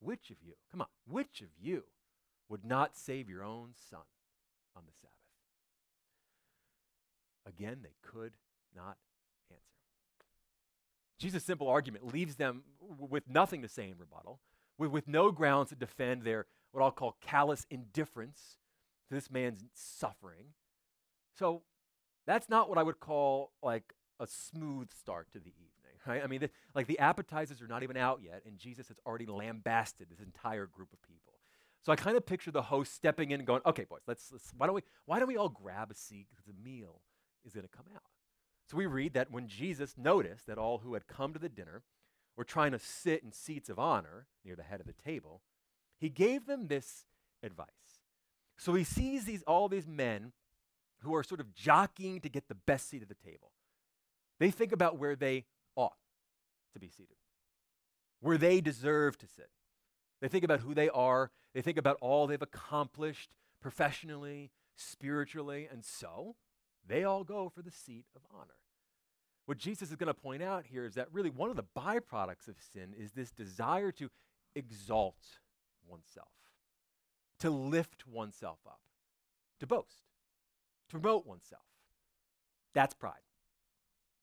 which 0.00 0.30
of 0.30 0.36
you, 0.44 0.54
come 0.70 0.80
on, 0.80 0.86
which 1.06 1.40
of 1.40 1.48
you 1.60 1.84
would 2.48 2.64
not 2.64 2.96
save 2.96 3.28
your 3.28 3.44
own 3.44 3.70
son 3.90 4.00
on 4.78 4.84
the 4.86 4.92
Sabbath? 4.92 5.14
Again, 7.46 7.78
they 7.82 7.94
could 8.02 8.34
not 8.74 8.96
answer. 9.50 9.62
Jesus' 11.18 11.44
simple 11.44 11.68
argument 11.68 12.12
leaves 12.12 12.36
them 12.36 12.62
with 12.80 13.28
nothing 13.28 13.62
to 13.62 13.68
say 13.68 13.90
in 13.90 13.98
rebuttal, 13.98 14.40
with, 14.78 14.90
with 14.90 15.08
no 15.08 15.32
grounds 15.32 15.70
to 15.70 15.74
defend 15.74 16.22
their, 16.22 16.46
what 16.72 16.82
I'll 16.82 16.92
call 16.92 17.16
callous 17.20 17.66
indifference 17.70 18.58
to 19.08 19.14
this 19.14 19.30
man's 19.30 19.64
suffering. 19.74 20.54
So 21.36 21.62
that's 22.26 22.48
not 22.48 22.68
what 22.68 22.78
I 22.78 22.82
would 22.82 23.00
call 23.00 23.52
like 23.62 23.94
a 24.20 24.26
smooth 24.26 24.90
start 24.92 25.32
to 25.32 25.38
the 25.38 25.50
evening, 25.50 25.96
right? 26.06 26.22
I 26.22 26.26
mean, 26.26 26.40
the, 26.40 26.50
like 26.74 26.86
the 26.86 26.98
appetizers 26.98 27.60
are 27.62 27.66
not 27.66 27.82
even 27.82 27.96
out 27.96 28.20
yet, 28.22 28.42
and 28.46 28.58
Jesus 28.58 28.88
has 28.88 28.98
already 29.06 29.26
lambasted 29.26 30.08
this 30.10 30.20
entire 30.20 30.66
group 30.66 30.92
of 30.92 31.02
people. 31.02 31.27
So 31.84 31.92
I 31.92 31.96
kind 31.96 32.16
of 32.16 32.26
picture 32.26 32.50
the 32.50 32.62
host 32.62 32.94
stepping 32.94 33.30
in 33.30 33.40
and 33.40 33.46
going, 33.46 33.62
"Okay, 33.64 33.84
boys, 33.84 34.02
let's, 34.06 34.30
let's 34.32 34.52
why 34.56 34.66
don't 34.66 34.74
we 34.74 34.82
why 35.06 35.18
don't 35.18 35.28
we 35.28 35.36
all 35.36 35.48
grab 35.48 35.90
a 35.90 35.94
seat 35.94 36.26
because 36.30 36.44
the 36.44 36.54
meal 36.62 37.00
is 37.44 37.52
going 37.52 37.66
to 37.66 37.76
come 37.76 37.86
out." 37.94 38.02
So 38.70 38.76
we 38.76 38.86
read 38.86 39.14
that 39.14 39.30
when 39.30 39.48
Jesus 39.48 39.96
noticed 39.96 40.46
that 40.46 40.58
all 40.58 40.78
who 40.78 40.94
had 40.94 41.06
come 41.06 41.32
to 41.32 41.38
the 41.38 41.48
dinner 41.48 41.82
were 42.36 42.44
trying 42.44 42.72
to 42.72 42.78
sit 42.78 43.22
in 43.22 43.32
seats 43.32 43.70
of 43.70 43.78
honor 43.78 44.26
near 44.44 44.54
the 44.54 44.62
head 44.62 44.80
of 44.80 44.86
the 44.86 44.92
table, 44.92 45.40
he 45.98 46.10
gave 46.10 46.46
them 46.46 46.68
this 46.68 47.06
advice. 47.42 47.68
So 48.56 48.74
he 48.74 48.84
sees 48.84 49.24
these 49.24 49.42
all 49.44 49.68
these 49.68 49.86
men 49.86 50.32
who 51.00 51.14
are 51.14 51.22
sort 51.22 51.40
of 51.40 51.54
jockeying 51.54 52.20
to 52.20 52.28
get 52.28 52.48
the 52.48 52.54
best 52.54 52.88
seat 52.88 53.02
at 53.02 53.08
the 53.08 53.14
table. 53.14 53.52
They 54.38 54.50
think 54.50 54.72
about 54.72 54.98
where 54.98 55.16
they 55.16 55.46
ought 55.76 55.96
to 56.72 56.80
be 56.80 56.88
seated, 56.88 57.16
where 58.20 58.38
they 58.38 58.60
deserve 58.60 59.16
to 59.18 59.26
sit. 59.26 59.50
They 60.20 60.28
think 60.28 60.44
about 60.44 60.60
who 60.60 60.74
they 60.74 60.88
are, 60.88 61.30
they 61.54 61.62
think 61.62 61.78
about 61.78 61.96
all 62.00 62.26
they've 62.26 62.40
accomplished 62.40 63.30
professionally, 63.60 64.50
spiritually, 64.76 65.68
and 65.70 65.84
so 65.84 66.36
they 66.86 67.04
all 67.04 67.24
go 67.24 67.48
for 67.48 67.62
the 67.62 67.70
seat 67.70 68.06
of 68.16 68.22
honor. 68.32 68.58
What 69.46 69.58
Jesus 69.58 69.90
is 69.90 69.96
going 69.96 70.08
to 70.08 70.14
point 70.14 70.42
out 70.42 70.66
here 70.66 70.84
is 70.84 70.94
that 70.94 71.12
really 71.12 71.30
one 71.30 71.50
of 71.50 71.56
the 71.56 71.64
byproducts 71.76 72.48
of 72.48 72.56
sin 72.72 72.94
is 72.98 73.12
this 73.12 73.30
desire 73.30 73.90
to 73.92 74.10
exalt 74.54 75.38
oneself, 75.88 76.28
to 77.40 77.50
lift 77.50 78.06
oneself 78.06 78.58
up, 78.66 78.80
to 79.60 79.66
boast, 79.66 80.04
to 80.88 80.98
promote 81.00 81.26
oneself. 81.26 81.62
That's 82.74 82.94
pride. 82.94 83.14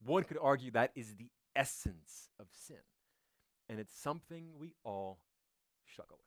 One 0.05 0.23
could 0.23 0.37
argue 0.39 0.71
that 0.71 0.91
is 0.95 1.15
the 1.15 1.29
essence 1.55 2.29
of 2.39 2.47
sin, 2.51 2.83
and 3.67 3.79
it's 3.79 3.97
something 3.97 4.49
we 4.59 4.75
all 4.83 5.19
struggle 5.92 6.18
with. 6.18 6.25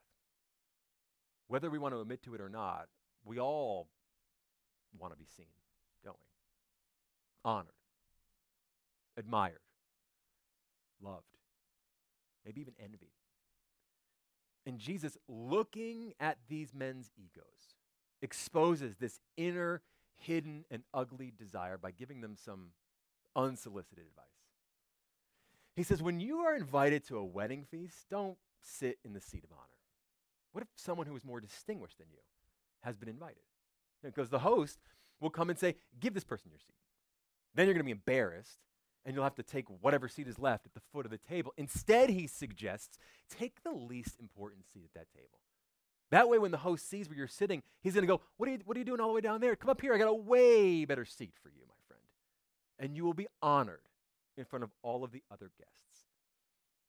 Whether 1.49 1.71
we 1.71 1.79
want 1.79 1.95
to 1.95 2.01
admit 2.01 2.23
to 2.25 2.35
it 2.35 2.41
or 2.41 2.49
not, 2.49 2.89
we 3.25 3.39
all 3.39 3.89
want 4.99 5.13
to 5.13 5.19
be 5.19 5.27
seen, 5.37 5.47
don't 6.05 6.17
we? 6.17 7.51
Honored, 7.51 7.73
admired, 9.17 9.61
loved, 11.03 11.25
maybe 12.45 12.61
even 12.61 12.75
envied. 12.83 13.09
And 14.67 14.79
Jesus, 14.79 15.17
looking 15.29 16.13
at 16.21 16.37
these 16.49 16.75
men's 16.75 17.11
egos, 17.17 17.77
exposes 18.21 18.97
this 18.97 19.21
inner, 19.37 19.81
hidden, 20.17 20.65
and 20.71 20.83
ugly 20.93 21.33
desire 21.37 21.79
by 21.79 21.91
giving 21.91 22.21
them 22.21 22.37
some 22.37 22.73
unsolicited 23.35 24.05
advice. 24.07 24.27
He 25.75 25.85
says, 25.85 26.03
When 26.03 26.21
you 26.21 26.41
are 26.41 26.55
invited 26.55 27.07
to 27.07 27.17
a 27.17 27.25
wedding 27.25 27.65
feast, 27.71 28.07
don't 28.11 28.37
sit 28.63 28.99
in 29.05 29.13
the 29.13 29.21
seat 29.21 29.45
of 29.45 29.53
honor. 29.53 29.79
What 30.53 30.63
if 30.63 30.69
someone 30.77 31.07
who 31.07 31.17
is 31.17 31.25
more 31.25 31.41
distinguished 31.41 31.99
than 31.99 32.09
you 32.11 32.19
has 32.81 32.97
been 32.97 33.09
invited? 33.09 33.43
Because 34.03 34.29
the 34.29 34.41
host 34.41 34.79
will 35.21 35.31
come 35.31 35.51
and 35.51 35.59
say, 35.59 35.77
Give 36.01 36.15
this 36.15 36.25
person 36.25 36.51
your 36.51 36.61
seat. 36.61 36.75
Then 37.55 37.67
you're 37.67 37.75
going 37.75 37.85
to 37.85 37.85
be 37.85 37.91
embarrassed 37.91 38.59
and 39.05 39.15
you'll 39.15 39.25
have 39.25 39.35
to 39.37 39.43
take 39.43 39.65
whatever 39.81 40.09
seat 40.09 40.29
is 40.29 40.39
left 40.39 40.67
at 40.67 40.75
the 40.75 40.81
foot 40.93 41.07
of 41.07 41.11
the 41.11 41.19
table. 41.19 41.53
Instead, 41.57 42.11
he 42.11 42.27
suggests 42.27 42.99
take 43.31 43.63
the 43.63 43.73
least 43.73 44.17
important 44.21 44.67
seat 44.67 44.85
at 44.85 44.95
that 44.95 45.13
table. 45.13 45.39
That 46.11 46.29
way, 46.29 46.39
when 46.39 46.51
the 46.51 46.59
host 46.59 46.89
sees 46.89 47.09
where 47.09 47.19
you're 47.19 47.27
sitting, 47.27 47.63
he's 47.81 47.95
going 47.95 48.07
to 48.07 48.09
go, 48.09 48.21
what 48.37 48.49
are, 48.49 48.53
you, 48.53 48.59
what 48.65 48.77
are 48.77 48.81
you 48.81 48.85
doing 48.85 49.01
all 49.01 49.09
the 49.09 49.15
way 49.15 49.21
down 49.21 49.41
there? 49.41 49.57
Come 49.57 49.71
up 49.71 49.81
here. 49.81 49.95
I 49.95 49.99
got 49.99 50.09
a 50.09 50.15
way 50.15 50.85
better 50.85 51.05
seat 51.05 51.33
for 51.43 51.51
you, 51.51 51.63
my 51.69 51.75
friend. 51.87 52.03
And 52.79 52.97
you 52.97 53.05
will 53.05 53.15
be 53.15 53.27
honored 53.43 53.81
in 54.37 54.45
front 54.45 54.63
of 54.63 54.71
all 54.83 55.05
of 55.05 55.13
the 55.13 55.23
other 55.31 55.51
guests. 55.59 55.88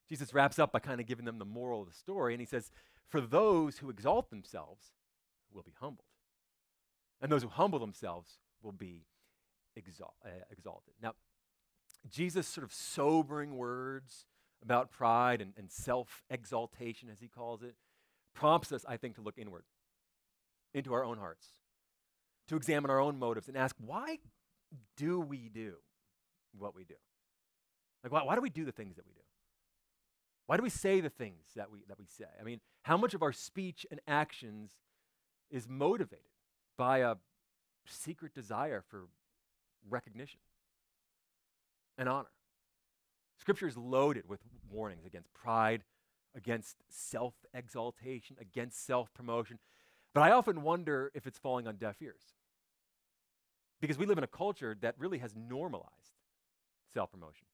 Jesus 0.09 0.33
wraps 0.33 0.57
up 0.57 0.71
by 0.71 0.79
kind 0.79 0.99
of 0.99 1.07
giving 1.07 1.25
them 1.25 1.37
the 1.37 1.45
moral 1.45 1.81
of 1.81 1.87
the 1.87 1.93
story, 1.93 2.33
and 2.33 2.41
he 2.41 2.45
says, 2.45 2.71
For 3.07 3.21
those 3.21 3.77
who 3.77 3.89
exalt 3.89 4.29
themselves 4.29 4.87
will 5.53 5.61
be 5.61 5.73
humbled, 5.79 6.07
and 7.21 7.31
those 7.31 7.43
who 7.43 7.49
humble 7.49 7.79
themselves 7.79 8.39
will 8.63 8.71
be 8.71 9.05
exalt, 9.75 10.15
uh, 10.25 10.29
exalted. 10.51 10.93
Now, 11.01 11.13
Jesus' 12.09 12.47
sort 12.47 12.63
of 12.63 12.73
sobering 12.73 13.55
words 13.55 14.25
about 14.63 14.91
pride 14.91 15.41
and, 15.41 15.53
and 15.57 15.71
self 15.71 16.23
exaltation, 16.29 17.09
as 17.11 17.19
he 17.19 17.27
calls 17.27 17.61
it, 17.61 17.75
prompts 18.33 18.71
us, 18.71 18.85
I 18.87 18.97
think, 18.97 19.15
to 19.15 19.21
look 19.21 19.37
inward 19.37 19.63
into 20.73 20.93
our 20.93 21.03
own 21.03 21.17
hearts, 21.17 21.47
to 22.47 22.55
examine 22.55 22.89
our 22.89 22.99
own 22.99 23.19
motives 23.19 23.47
and 23.47 23.57
ask, 23.57 23.75
why 23.79 24.19
do 24.97 25.19
we 25.19 25.49
do 25.49 25.75
what 26.57 26.75
we 26.75 26.83
do? 26.83 26.95
Like, 28.03 28.11
why, 28.11 28.23
why 28.23 28.35
do 28.35 28.41
we 28.41 28.49
do 28.49 28.65
the 28.65 28.71
things 28.71 28.95
that 28.95 29.05
we 29.05 29.13
do? 29.13 29.19
Why 30.49 30.57
do 30.57 30.63
we 30.63 30.71
say 30.71 30.99
the 30.99 31.11
things 31.11 31.51
that 31.55 31.71
we, 31.71 31.83
that 31.89 31.99
we 31.99 32.07
say? 32.07 32.25
I 32.41 32.43
mean, 32.43 32.59
how 32.81 32.97
much 32.97 33.13
of 33.13 33.21
our 33.21 33.31
speech 33.31 33.85
and 33.91 33.99
actions 34.07 34.71
is 35.51 35.67
motivated 35.69 36.25
by 36.75 37.01
a 37.01 37.17
secret 37.85 38.33
desire 38.33 38.83
for 38.89 39.09
recognition 39.87 40.39
and 41.99 42.09
honor? 42.09 42.31
Scripture 43.37 43.67
is 43.67 43.77
loaded 43.77 44.27
with 44.27 44.39
warnings 44.71 45.05
against 45.05 45.31
pride, 45.35 45.83
against 46.35 46.77
self 46.89 47.35
exaltation, 47.53 48.35
against 48.41 48.83
self 48.83 49.13
promotion. 49.13 49.59
But 50.15 50.21
I 50.21 50.31
often 50.31 50.63
wonder 50.63 51.11
if 51.13 51.27
it's 51.27 51.37
falling 51.37 51.67
on 51.67 51.75
deaf 51.75 52.01
ears. 52.01 52.33
Because 53.79 53.99
we 53.99 54.07
live 54.07 54.17
in 54.17 54.23
a 54.23 54.27
culture 54.27 54.75
that 54.81 54.95
really 54.97 55.19
has 55.19 55.35
normalized 55.35 56.17
self 56.91 57.11
promotion. 57.11 57.45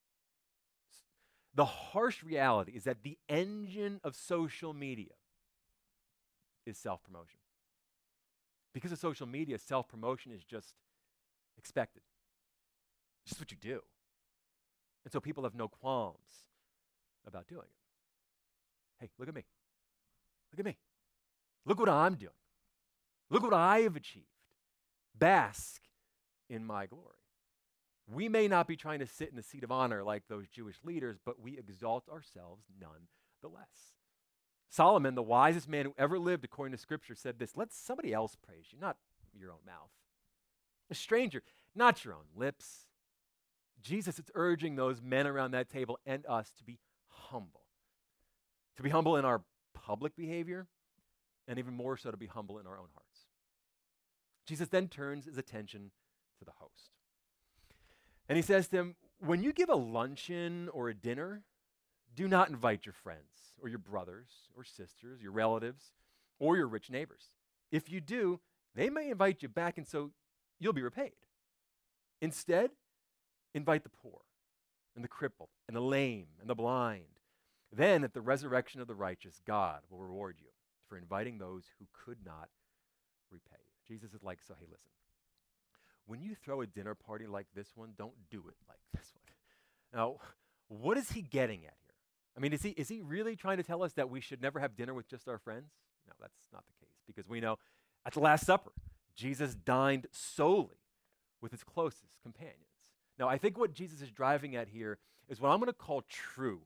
The 1.55 1.65
harsh 1.65 2.21
reality 2.21 2.73
is 2.75 2.83
that 2.83 3.03
the 3.03 3.17
engine 3.29 4.01
of 4.03 4.15
social 4.15 4.73
media 4.73 5.13
is 6.65 6.77
self 6.77 7.01
promotion. 7.03 7.39
Because 8.73 8.91
of 8.91 8.99
social 8.99 9.25
media, 9.25 9.57
self 9.57 9.87
promotion 9.87 10.33
is 10.33 10.43
just 10.43 10.73
expected. 11.57 12.03
It's 13.23 13.31
just 13.31 13.41
what 13.41 13.51
you 13.51 13.57
do. 13.57 13.81
And 15.05 15.11
so 15.13 15.19
people 15.19 15.43
have 15.43 15.55
no 15.55 15.67
qualms 15.67 16.45
about 17.25 17.47
doing 17.47 17.61
it. 17.63 18.99
Hey, 18.99 19.09
look 19.17 19.29
at 19.29 19.35
me. 19.35 19.45
Look 20.51 20.59
at 20.59 20.65
me. 20.65 20.77
Look 21.65 21.79
what 21.79 21.89
I'm 21.89 22.15
doing. 22.15 22.31
Look 23.29 23.43
what 23.43 23.53
I 23.53 23.79
have 23.79 23.95
achieved. 23.95 24.25
Bask 25.17 25.81
in 26.49 26.65
my 26.65 26.85
glory. 26.85 27.24
We 28.07 28.29
may 28.29 28.47
not 28.47 28.67
be 28.67 28.75
trying 28.75 28.99
to 28.99 29.07
sit 29.07 29.29
in 29.29 29.35
the 29.35 29.43
seat 29.43 29.63
of 29.63 29.71
honor 29.71 30.03
like 30.03 30.23
those 30.27 30.47
Jewish 30.47 30.77
leaders, 30.83 31.17
but 31.25 31.41
we 31.41 31.57
exalt 31.57 32.07
ourselves 32.09 32.63
nonetheless. 32.79 33.93
Solomon, 34.69 35.15
the 35.15 35.23
wisest 35.23 35.67
man 35.67 35.85
who 35.85 35.95
ever 35.97 36.19
lived 36.19 36.43
according 36.45 36.73
to 36.73 36.77
Scripture, 36.81 37.15
said 37.15 37.39
this 37.39 37.55
Let 37.55 37.73
somebody 37.73 38.13
else 38.13 38.35
praise 38.35 38.65
you, 38.71 38.79
not 38.79 38.97
your 39.33 39.51
own 39.51 39.59
mouth. 39.65 39.89
A 40.91 40.95
stranger, 40.95 41.41
not 41.73 42.05
your 42.05 42.13
own 42.13 42.25
lips. 42.35 42.87
Jesus 43.81 44.19
is 44.19 44.31
urging 44.35 44.75
those 44.75 45.01
men 45.01 45.27
around 45.27 45.51
that 45.51 45.69
table 45.69 45.99
and 46.05 46.25
us 46.27 46.51
to 46.57 46.63
be 46.63 46.79
humble 47.07 47.65
to 48.75 48.83
be 48.83 48.89
humble 48.89 49.15
in 49.17 49.25
our 49.25 49.41
public 49.73 50.15
behavior, 50.15 50.67
and 51.47 51.59
even 51.59 51.73
more 51.73 51.97
so 51.97 52.11
to 52.11 52.17
be 52.17 52.27
humble 52.27 52.59
in 52.59 52.67
our 52.67 52.77
own 52.77 52.89
hearts. 52.93 53.27
Jesus 54.45 54.69
then 54.69 54.87
turns 54.87 55.25
his 55.25 55.37
attention 55.37 55.91
to 56.39 56.45
the 56.45 56.51
host. 56.57 56.91
And 58.27 58.35
he 58.35 58.41
says 58.41 58.67
to 58.69 58.77
him, 58.77 58.95
When 59.19 59.43
you 59.43 59.53
give 59.53 59.69
a 59.69 59.75
luncheon 59.75 60.69
or 60.73 60.89
a 60.89 60.93
dinner, 60.93 61.43
do 62.15 62.27
not 62.27 62.49
invite 62.49 62.85
your 62.85 62.93
friends 62.93 63.53
or 63.61 63.69
your 63.69 63.79
brothers 63.79 64.29
or 64.55 64.63
sisters, 64.63 65.21
your 65.21 65.31
relatives, 65.31 65.91
or 66.39 66.57
your 66.57 66.67
rich 66.67 66.89
neighbors. 66.89 67.31
If 67.71 67.89
you 67.89 68.01
do, 68.01 68.39
they 68.73 68.89
may 68.89 69.09
invite 69.09 69.41
you 69.41 69.49
back, 69.49 69.77
and 69.77 69.87
so 69.87 70.11
you'll 70.59 70.73
be 70.73 70.81
repaid. 70.81 71.13
Instead, 72.21 72.71
invite 73.53 73.83
the 73.83 73.89
poor 73.89 74.21
and 74.95 75.03
the 75.03 75.09
crippled 75.09 75.49
and 75.67 75.75
the 75.75 75.81
lame 75.81 76.27
and 76.39 76.49
the 76.49 76.55
blind 76.55 77.15
then, 77.75 78.05
at 78.05 78.13
the 78.13 78.21
resurrection 78.21 78.79
of 78.79 78.87
the 78.87 78.95
righteous, 78.95 79.41
God 79.45 79.81
will 79.89 79.99
reward 79.99 80.37
you 80.39 80.47
for 80.87 80.97
inviting 80.97 81.37
those 81.37 81.65
who 81.77 81.85
could 81.91 82.19
not 82.25 82.49
repay 83.29 83.59
you. 83.59 83.95
Jesus 83.95 84.13
is 84.13 84.23
like, 84.23 84.39
so 84.41 84.53
hey, 84.57 84.65
listen. 84.69 84.91
When 86.07 86.21
you 86.21 86.35
throw 86.35 86.61
a 86.61 86.67
dinner 86.67 86.95
party 86.95 87.25
like 87.27 87.47
this 87.55 87.69
one, 87.75 87.93
don't 87.97 88.13
do 88.29 88.43
it 88.47 88.55
like 88.67 88.79
this 88.93 89.11
one. 89.13 89.21
Now, 89.93 90.17
what 90.67 90.97
is 90.97 91.11
he 91.11 91.21
getting 91.21 91.59
at 91.59 91.73
here? 91.81 91.95
I 92.35 92.41
mean, 92.41 92.51
is 92.51 92.61
he, 92.61 92.71
is 92.71 92.89
he 92.89 92.99
really 92.99 93.37
trying 93.37 93.57
to 93.57 93.63
tell 93.63 93.81
us 93.81 93.93
that 93.93 94.09
we 94.09 94.19
should 94.19 94.41
never 94.41 94.59
have 94.59 94.75
dinner 94.75 94.93
with 94.93 95.07
just 95.07 95.29
our 95.29 95.37
friends? 95.37 95.71
No, 96.05 96.13
that's 96.19 96.33
not 96.51 96.65
the 96.67 96.85
case 96.85 96.97
because 97.07 97.29
we 97.29 97.39
know 97.39 97.57
at 98.05 98.13
the 98.13 98.19
Last 98.19 98.45
Supper, 98.45 98.71
Jesus 99.15 99.55
dined 99.55 100.07
solely 100.11 100.81
with 101.41 101.51
his 101.51 101.63
closest 101.63 102.19
companions. 102.21 102.59
Now, 103.17 103.29
I 103.29 103.37
think 103.37 103.57
what 103.57 103.73
Jesus 103.73 104.01
is 104.01 104.11
driving 104.11 104.55
at 104.55 104.67
here 104.67 104.97
is 105.29 105.39
what 105.39 105.49
I'm 105.49 105.59
going 105.59 105.67
to 105.67 105.73
call 105.73 106.03
true 106.09 106.61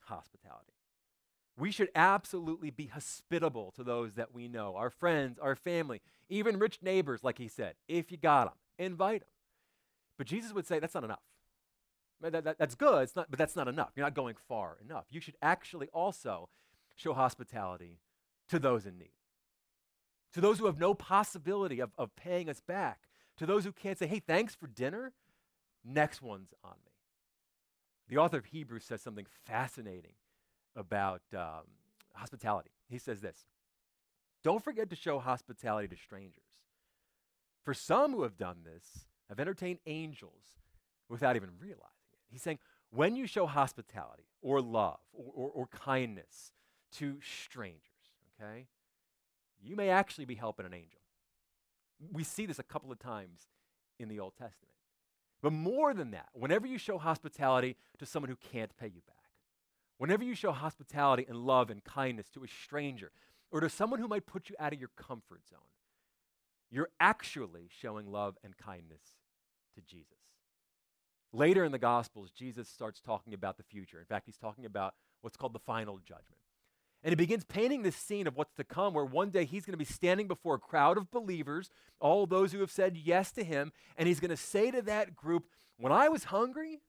hospitality. 0.00 0.72
We 1.58 1.70
should 1.70 1.90
absolutely 1.94 2.70
be 2.70 2.86
hospitable 2.86 3.72
to 3.76 3.84
those 3.84 4.14
that 4.14 4.32
we 4.32 4.48
know, 4.48 4.76
our 4.76 4.88
friends, 4.88 5.38
our 5.38 5.54
family, 5.54 6.00
even 6.28 6.58
rich 6.58 6.78
neighbors, 6.80 7.22
like 7.22 7.38
he 7.38 7.48
said. 7.48 7.74
If 7.86 8.10
you 8.10 8.16
got 8.16 8.46
them, 8.46 8.54
invite 8.84 9.20
them. 9.20 9.28
But 10.18 10.26
Jesus 10.26 10.52
would 10.52 10.66
say 10.66 10.78
that's 10.78 10.94
not 10.94 11.04
enough. 11.04 11.22
That, 12.20 12.44
that, 12.44 12.58
that's 12.58 12.74
good, 12.74 13.02
it's 13.02 13.16
not, 13.16 13.30
but 13.30 13.38
that's 13.38 13.56
not 13.56 13.68
enough. 13.68 13.92
You're 13.96 14.04
not 14.04 14.14
going 14.14 14.34
far 14.48 14.76
enough. 14.84 15.06
You 15.10 15.20
should 15.20 15.36
actually 15.40 15.88
also 15.88 16.50
show 16.94 17.14
hospitality 17.14 18.00
to 18.50 18.58
those 18.58 18.84
in 18.84 18.98
need, 18.98 19.14
to 20.34 20.40
those 20.40 20.58
who 20.58 20.66
have 20.66 20.78
no 20.78 20.92
possibility 20.92 21.80
of, 21.80 21.90
of 21.96 22.14
paying 22.16 22.50
us 22.50 22.60
back, 22.60 23.08
to 23.38 23.46
those 23.46 23.64
who 23.64 23.72
can't 23.72 23.98
say, 23.98 24.06
hey, 24.06 24.18
thanks 24.18 24.54
for 24.54 24.66
dinner, 24.66 25.12
next 25.82 26.20
one's 26.20 26.52
on 26.62 26.74
me. 26.84 26.92
The 28.08 28.18
author 28.18 28.38
of 28.38 28.46
Hebrews 28.46 28.84
says 28.84 29.00
something 29.00 29.26
fascinating 29.46 30.14
about 30.76 31.22
um, 31.32 31.62
hospitality. 32.14 32.70
He 32.88 32.98
says 32.98 33.20
this 33.20 33.46
Don't 34.42 34.62
forget 34.62 34.90
to 34.90 34.96
show 34.96 35.20
hospitality 35.20 35.88
to 35.88 35.96
strangers. 35.96 36.49
For 37.62 37.74
some 37.74 38.12
who 38.12 38.22
have 38.22 38.36
done 38.36 38.58
this 38.64 39.06
have 39.28 39.40
entertained 39.40 39.78
angels 39.86 40.58
without 41.08 41.36
even 41.36 41.50
realizing 41.60 41.84
it. 42.12 42.18
He's 42.30 42.42
saying, 42.42 42.58
when 42.90 43.16
you 43.16 43.26
show 43.26 43.46
hospitality 43.46 44.24
or 44.42 44.60
love 44.60 44.98
or, 45.12 45.32
or, 45.34 45.50
or 45.50 45.66
kindness 45.66 46.52
to 46.92 47.18
strangers, 47.22 47.80
okay, 48.40 48.66
you 49.62 49.76
may 49.76 49.90
actually 49.90 50.24
be 50.24 50.34
helping 50.34 50.66
an 50.66 50.74
angel. 50.74 51.00
We 52.12 52.24
see 52.24 52.46
this 52.46 52.58
a 52.58 52.64
couple 52.64 52.90
of 52.90 52.98
times 52.98 53.48
in 53.98 54.08
the 54.08 54.20
Old 54.20 54.32
Testament. 54.34 54.74
But 55.42 55.52
more 55.52 55.94
than 55.94 56.10
that, 56.10 56.28
whenever 56.32 56.66
you 56.66 56.78
show 56.78 56.98
hospitality 56.98 57.76
to 57.98 58.06
someone 58.06 58.30
who 58.30 58.36
can't 58.36 58.76
pay 58.78 58.86
you 58.86 59.02
back, 59.06 59.16
whenever 59.98 60.24
you 60.24 60.34
show 60.34 60.52
hospitality 60.52 61.26
and 61.28 61.36
love 61.36 61.70
and 61.70 61.84
kindness 61.84 62.28
to 62.30 62.44
a 62.44 62.48
stranger 62.48 63.10
or 63.50 63.60
to 63.60 63.68
someone 63.68 64.00
who 64.00 64.08
might 64.08 64.26
put 64.26 64.48
you 64.48 64.56
out 64.58 64.72
of 64.72 64.78
your 64.78 64.90
comfort 64.96 65.42
zone, 65.48 65.60
you're 66.70 66.90
actually 67.00 67.68
showing 67.68 68.10
love 68.10 68.36
and 68.44 68.56
kindness 68.56 69.02
to 69.74 69.80
Jesus. 69.82 70.16
Later 71.32 71.64
in 71.64 71.72
the 71.72 71.78
Gospels, 71.78 72.30
Jesus 72.30 72.68
starts 72.68 73.00
talking 73.00 73.34
about 73.34 73.56
the 73.56 73.62
future. 73.62 73.98
In 73.98 74.04
fact, 74.04 74.26
he's 74.26 74.36
talking 74.36 74.64
about 74.64 74.94
what's 75.20 75.36
called 75.36 75.52
the 75.52 75.60
final 75.60 75.98
judgment. 75.98 76.40
And 77.02 77.12
he 77.12 77.16
begins 77.16 77.44
painting 77.44 77.82
this 77.82 77.96
scene 77.96 78.26
of 78.26 78.36
what's 78.36 78.54
to 78.54 78.64
come, 78.64 78.92
where 78.92 79.04
one 79.04 79.30
day 79.30 79.44
he's 79.44 79.64
going 79.64 79.72
to 79.72 79.78
be 79.78 79.84
standing 79.84 80.28
before 80.28 80.56
a 80.56 80.58
crowd 80.58 80.98
of 80.98 81.10
believers, 81.10 81.70
all 81.98 82.26
those 82.26 82.52
who 82.52 82.60
have 82.60 82.70
said 82.70 82.96
yes 82.96 83.32
to 83.32 83.44
him, 83.44 83.72
and 83.96 84.06
he's 84.06 84.20
going 84.20 84.30
to 84.30 84.36
say 84.36 84.70
to 84.70 84.82
that 84.82 85.16
group, 85.16 85.44
When 85.78 85.92
I 85.92 86.08
was 86.08 86.24
hungry, 86.24 86.82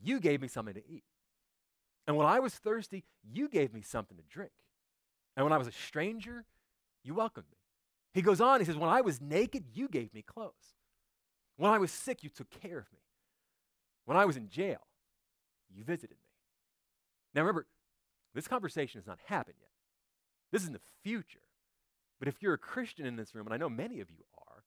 you 0.00 0.20
gave 0.20 0.40
me 0.40 0.48
something 0.48 0.74
to 0.74 0.88
eat. 0.88 1.04
And 2.06 2.16
when 2.16 2.26
I 2.26 2.38
was 2.38 2.54
thirsty, 2.54 3.04
you 3.22 3.48
gave 3.48 3.72
me 3.72 3.80
something 3.82 4.16
to 4.16 4.22
drink. 4.22 4.52
And 5.36 5.44
when 5.44 5.52
I 5.52 5.58
was 5.58 5.66
a 5.66 5.72
stranger, 5.72 6.44
you 7.02 7.14
welcomed 7.14 7.46
me. 7.50 7.58
He 8.14 8.22
goes 8.22 8.40
on, 8.40 8.60
he 8.60 8.64
says, 8.64 8.76
When 8.76 8.88
I 8.88 9.00
was 9.00 9.20
naked, 9.20 9.64
you 9.74 9.88
gave 9.88 10.14
me 10.14 10.22
clothes. 10.22 10.76
When 11.56 11.70
I 11.70 11.78
was 11.78 11.90
sick, 11.90 12.22
you 12.22 12.30
took 12.30 12.48
care 12.48 12.78
of 12.78 12.92
me. 12.92 13.00
When 14.06 14.16
I 14.16 14.24
was 14.24 14.36
in 14.36 14.48
jail, 14.48 14.86
you 15.68 15.82
visited 15.84 16.12
me. 16.12 16.30
Now 17.34 17.42
remember, 17.42 17.66
this 18.34 18.48
conversation 18.48 19.00
has 19.00 19.06
not 19.06 19.18
happened 19.26 19.56
yet. 19.60 19.70
This 20.52 20.62
is 20.62 20.68
in 20.68 20.74
the 20.74 20.80
future. 21.02 21.40
But 22.18 22.28
if 22.28 22.40
you're 22.40 22.54
a 22.54 22.58
Christian 22.58 23.06
in 23.06 23.16
this 23.16 23.34
room, 23.34 23.46
and 23.46 23.54
I 23.54 23.56
know 23.56 23.68
many 23.68 24.00
of 24.00 24.10
you 24.10 24.24
are, 24.38 24.62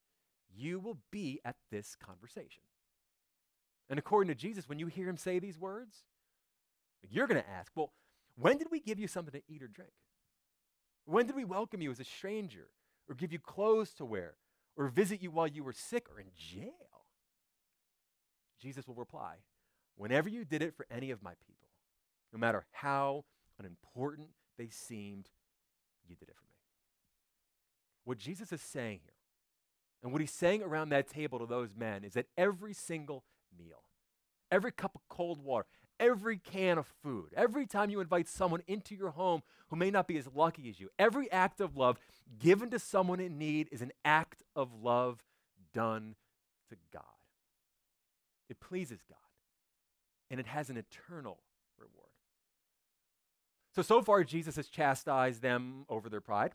you 0.54 0.80
will 0.80 0.98
be 1.12 1.39
at 1.46 1.56
this 1.72 1.96
conversation. 1.96 2.63
And 3.89 3.98
according 3.98 4.27
to 4.27 4.36
Jesus, 4.36 4.68
when 4.68 4.80
you 4.80 4.88
hear 4.88 5.08
him 5.08 5.18
say 5.18 5.39
these 5.39 5.58
words, 5.58 6.04
you're 7.10 7.27
going 7.27 7.42
to 7.42 7.50
ask, 7.50 7.72
well, 7.75 7.94
when 8.36 8.58
did 8.58 8.68
we 8.70 8.82
give 8.82 9.00
you 9.00 9.08
something 9.08 9.32
to 9.32 9.54
eat 9.54 9.63
or 9.63 9.68
drink? 9.68 9.92
When 11.06 11.25
did 11.25 11.36
we 11.36 11.46
welcome 11.46 11.82
you 11.82 11.89
as 11.89 12.01
a 12.01 12.04
stranger, 12.04 12.68
or 13.10 13.16
give 13.16 13.32
you 13.32 13.40
clothes 13.40 13.94
to 13.96 14.06
wear, 14.06 14.36
or 14.76 14.88
visit 14.88 15.22
you 15.22 15.32
while 15.32 15.48
you 15.48 15.64
were 15.64 15.74
sick 15.74 16.08
or 16.14 16.20
in 16.20 16.28
jail? 16.36 17.06
Jesus 18.60 18.88
will 18.88 18.96
reply, 18.96 19.38
Whenever 19.96 20.30
you 20.30 20.46
did 20.46 20.62
it 20.62 20.76
for 20.76 20.86
any 20.92 21.10
of 21.10 21.24
my 21.24 21.34
people, 21.48 21.70
no 22.32 22.40
matter 22.40 22.66
how 22.72 23.26
unimportant 23.58 24.30
they 24.58 24.70
seemed, 24.70 25.30
you 26.08 26.16
did 26.16 26.30
it 26.30 26.36
for 26.36 26.46
me. 26.46 26.54
What 28.04 28.20
Jesus 28.20 28.52
is 28.52 28.62
saying 28.62 29.00
here, 29.04 29.14
and 30.04 30.12
what 30.12 30.22
he's 30.22 30.32
saying 30.32 30.62
around 30.62 30.90
that 30.90 31.08
table 31.08 31.40
to 31.40 31.48
those 31.48 31.76
men, 31.76 32.04
is 32.04 32.14
that 32.14 32.28
every 32.38 32.74
single 32.74 33.24
meal, 33.58 33.82
every 34.52 34.72
cup 34.72 34.94
of 34.94 35.02
cold 35.10 35.44
water, 35.44 35.66
every 36.00 36.38
can 36.38 36.77
of 36.77 36.88
food, 37.04 37.34
every 37.36 37.66
time 37.66 37.89
you 37.89 38.00
invite 38.00 38.27
someone 38.27 38.62
into 38.68 38.96
your 38.96 39.12
home 39.12 39.42
who 39.70 39.75
may 39.75 39.92
not 39.92 40.08
be 40.08 40.18
as 40.18 40.27
lucky 40.34 40.70
as 40.70 40.80
you, 40.80 40.89
every 40.98 41.32
act 41.32 41.60
of 41.60 41.75
love 41.75 41.98
given 42.39 42.70
to 42.70 42.80
someone 42.80 43.20
in 43.20 43.38
need 43.38 43.70
is 43.72 43.82
an 43.82 43.92
act 44.04 44.44
of 44.56 44.70
love 44.82 45.24
done 45.74 46.16
to 46.70 46.75
God. 46.92 47.04
It 48.50 48.60
pleases 48.60 49.00
God, 49.10 49.18
and 50.30 50.39
it 50.39 50.48
has 50.48 50.70
an 50.70 50.77
eternal 50.77 51.39
reward. 51.77 52.12
So, 53.75 53.82
so 53.82 54.01
far, 54.01 54.24
Jesus 54.24 54.56
has 54.56 54.70
chastised 54.70 55.42
them 55.42 55.86
over 55.89 56.10
their 56.10 56.22
pride. 56.22 56.54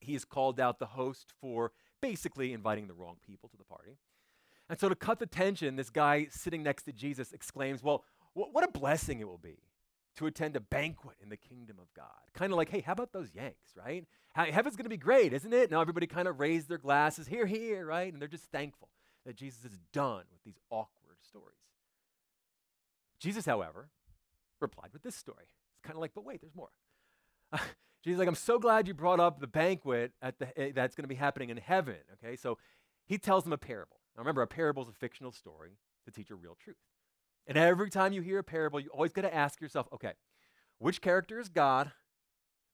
He 0.00 0.14
has 0.14 0.24
called 0.24 0.58
out 0.58 0.78
the 0.78 0.86
host 0.86 1.32
for 1.40 1.72
basically 2.02 2.52
inviting 2.52 2.88
the 2.88 2.94
wrong 2.94 3.16
people 3.24 3.48
to 3.50 3.56
the 3.56 3.64
party. 3.64 3.98
And 4.68 4.78
so, 4.78 4.88
to 4.88 4.94
cut 4.94 5.18
the 5.18 5.26
tension, 5.26 5.76
this 5.76 5.90
guy 5.90 6.26
sitting 6.30 6.62
next 6.62 6.84
to 6.84 6.92
Jesus 6.92 7.32
exclaims, 7.32 7.82
Well, 7.82 8.04
what 8.34 8.64
a 8.64 8.70
blessing 8.70 9.20
it 9.20 9.28
will 9.28 9.38
be 9.38 9.58
to 10.16 10.26
attend 10.26 10.56
a 10.56 10.60
banquet 10.60 11.16
in 11.22 11.28
the 11.28 11.36
kingdom 11.36 11.78
of 11.80 11.92
God. 11.94 12.06
Kind 12.34 12.52
of 12.52 12.56
like, 12.56 12.68
hey, 12.68 12.80
how 12.80 12.92
about 12.92 13.12
those 13.12 13.34
Yanks, 13.34 13.70
right? 13.76 14.04
Heaven's 14.34 14.76
going 14.76 14.84
to 14.84 14.90
be 14.90 14.96
great, 14.96 15.32
isn't 15.32 15.52
it? 15.52 15.70
Now 15.70 15.80
everybody 15.80 16.06
kind 16.06 16.28
of 16.28 16.40
raised 16.40 16.68
their 16.68 16.78
glasses, 16.78 17.26
hear, 17.26 17.46
hear, 17.46 17.86
right? 17.86 18.12
And 18.12 18.20
they're 18.20 18.28
just 18.28 18.50
thankful 18.50 18.88
that 19.26 19.36
Jesus 19.36 19.64
is 19.64 19.78
done 19.92 20.24
with 20.32 20.42
these 20.44 20.58
awkward 20.70 21.18
stories. 21.22 21.56
Jesus, 23.18 23.46
however, 23.46 23.88
replied 24.60 24.90
with 24.92 25.02
this 25.02 25.16
story. 25.16 25.44
It's 25.44 25.82
kind 25.82 25.96
of 25.96 26.00
like, 26.00 26.12
but 26.14 26.24
wait, 26.24 26.40
there's 26.40 26.54
more. 26.54 26.70
Jesus 28.04 28.18
like, 28.18 28.28
I'm 28.28 28.34
so 28.34 28.58
glad 28.58 28.88
you 28.88 28.94
brought 28.94 29.20
up 29.20 29.40
the 29.40 29.46
banquet 29.46 30.12
at 30.22 30.38
the, 30.38 30.46
uh, 30.46 30.70
that's 30.74 30.94
going 30.94 31.04
to 31.04 31.08
be 31.08 31.14
happening 31.16 31.50
in 31.50 31.58
heaven. 31.58 31.96
Okay, 32.14 32.36
so 32.36 32.56
he 33.06 33.18
tells 33.18 33.44
them 33.44 33.52
a 33.52 33.58
parable. 33.58 34.00
Now 34.16 34.20
remember, 34.20 34.42
a 34.42 34.46
parable 34.46 34.82
is 34.82 34.88
a 34.88 34.92
fictional 34.92 35.32
story 35.32 35.72
to 36.04 36.10
teach 36.10 36.30
a 36.30 36.34
real 36.34 36.56
truth. 36.62 36.76
And 37.50 37.58
every 37.58 37.90
time 37.90 38.12
you 38.12 38.22
hear 38.22 38.38
a 38.38 38.44
parable, 38.44 38.78
you 38.78 38.90
always 38.90 39.12
got 39.12 39.22
to 39.22 39.34
ask 39.34 39.60
yourself, 39.60 39.88
okay, 39.92 40.12
which 40.78 41.00
character 41.00 41.40
is 41.40 41.48
God? 41.48 41.90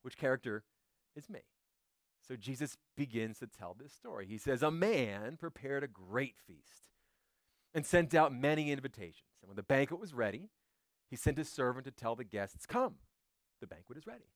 Which 0.03 0.19
character 0.19 0.65
is 1.17 1.31
me? 1.31 1.41
So 2.29 2.37
Jesus 2.37 2.77
begins 2.95 3.39
to 3.39 3.47
tell 3.47 3.75
this 3.75 3.95
story. 3.95 4.27
He 4.27 4.37
says, 4.37 4.63
A 4.63 4.71
man 4.71 5.39
prepared 5.39 5.83
a 5.83 5.89
great 5.89 6.35
feast 6.47 6.91
and 7.73 7.87
sent 7.87 8.15
out 8.15 8.35
many 8.35 8.71
invitations. 8.71 9.31
And 9.41 9.49
when 9.49 9.57
the 9.57 9.63
banquet 9.63 9.99
was 9.99 10.13
ready, 10.13 10.51
he 11.09 11.17
sent 11.17 11.39
his 11.39 11.49
servant 11.49 11.87
to 11.87 11.91
tell 11.91 12.15
the 12.15 12.25
guests, 12.25 12.67
Come, 12.67 12.97
the 13.63 13.67
banquet 13.67 13.97
is 13.97 14.07
ready. 14.07 14.29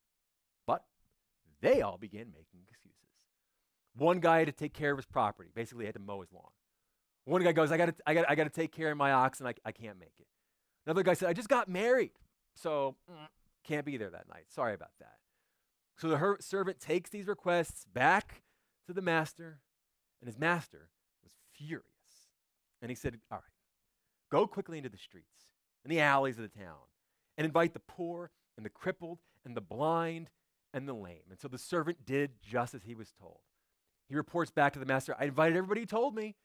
But 0.66 0.84
they 1.60 1.82
all 1.82 1.98
began 1.98 2.28
making 2.32 2.60
excuses. 2.66 2.96
One 3.94 4.20
guy 4.20 4.38
had 4.38 4.46
to 4.46 4.52
take 4.52 4.72
care 4.72 4.92
of 4.92 4.96
his 4.98 5.06
property, 5.06 5.50
basically, 5.54 5.84
had 5.84 5.94
to 5.96 6.00
mow 6.00 6.22
his 6.22 6.32
lawn. 6.32 6.52
One 7.24 7.42
guy 7.42 7.52
goes, 7.52 7.70
I 7.70 7.76
gotta, 7.76 7.94
I 8.06 8.14
gotta, 8.14 8.30
I 8.30 8.34
gotta 8.34 8.50
take 8.50 8.72
care 8.72 8.90
of 8.90 8.96
my 8.96 9.12
oxen, 9.12 9.46
I, 9.46 9.54
I 9.64 9.72
can't 9.72 9.98
make 9.98 10.14
it. 10.18 10.26
Another 10.86 11.02
guy 11.02 11.14
said, 11.14 11.28
I 11.28 11.32
just 11.32 11.48
got 11.48 11.68
married, 11.68 12.12
so 12.54 12.96
mm, 13.10 13.14
can't 13.64 13.84
be 13.84 13.96
there 13.96 14.10
that 14.10 14.28
night. 14.28 14.44
Sorry 14.48 14.74
about 14.74 14.90
that. 14.98 15.16
So 15.98 16.08
the 16.08 16.16
her- 16.16 16.38
servant 16.40 16.80
takes 16.80 17.10
these 17.10 17.26
requests 17.26 17.84
back 17.84 18.42
to 18.86 18.92
the 18.92 19.02
master, 19.02 19.60
and 20.20 20.28
his 20.28 20.38
master 20.38 20.88
was 21.22 21.32
furious. 21.52 21.84
And 22.80 22.90
he 22.90 22.94
said, 22.94 23.18
All 23.30 23.38
right, 23.38 23.44
go 24.30 24.46
quickly 24.46 24.78
into 24.78 24.88
the 24.88 24.96
streets 24.96 25.52
and 25.84 25.92
the 25.92 26.00
alleys 26.00 26.38
of 26.38 26.42
the 26.42 26.58
town 26.58 26.88
and 27.36 27.44
invite 27.44 27.74
the 27.74 27.80
poor 27.80 28.30
and 28.56 28.64
the 28.64 28.70
crippled 28.70 29.18
and 29.44 29.56
the 29.56 29.60
blind 29.60 30.30
and 30.72 30.88
the 30.88 30.94
lame. 30.94 31.22
And 31.30 31.38
so 31.38 31.48
the 31.48 31.58
servant 31.58 32.04
did 32.04 32.32
just 32.42 32.74
as 32.74 32.84
he 32.84 32.94
was 32.94 33.12
told. 33.18 33.40
He 34.08 34.14
reports 34.14 34.50
back 34.50 34.72
to 34.72 34.78
the 34.78 34.86
master, 34.86 35.14
I 35.18 35.24
invited 35.24 35.56
everybody 35.56 35.82
who 35.82 35.86
told 35.86 36.14
me, 36.14 36.36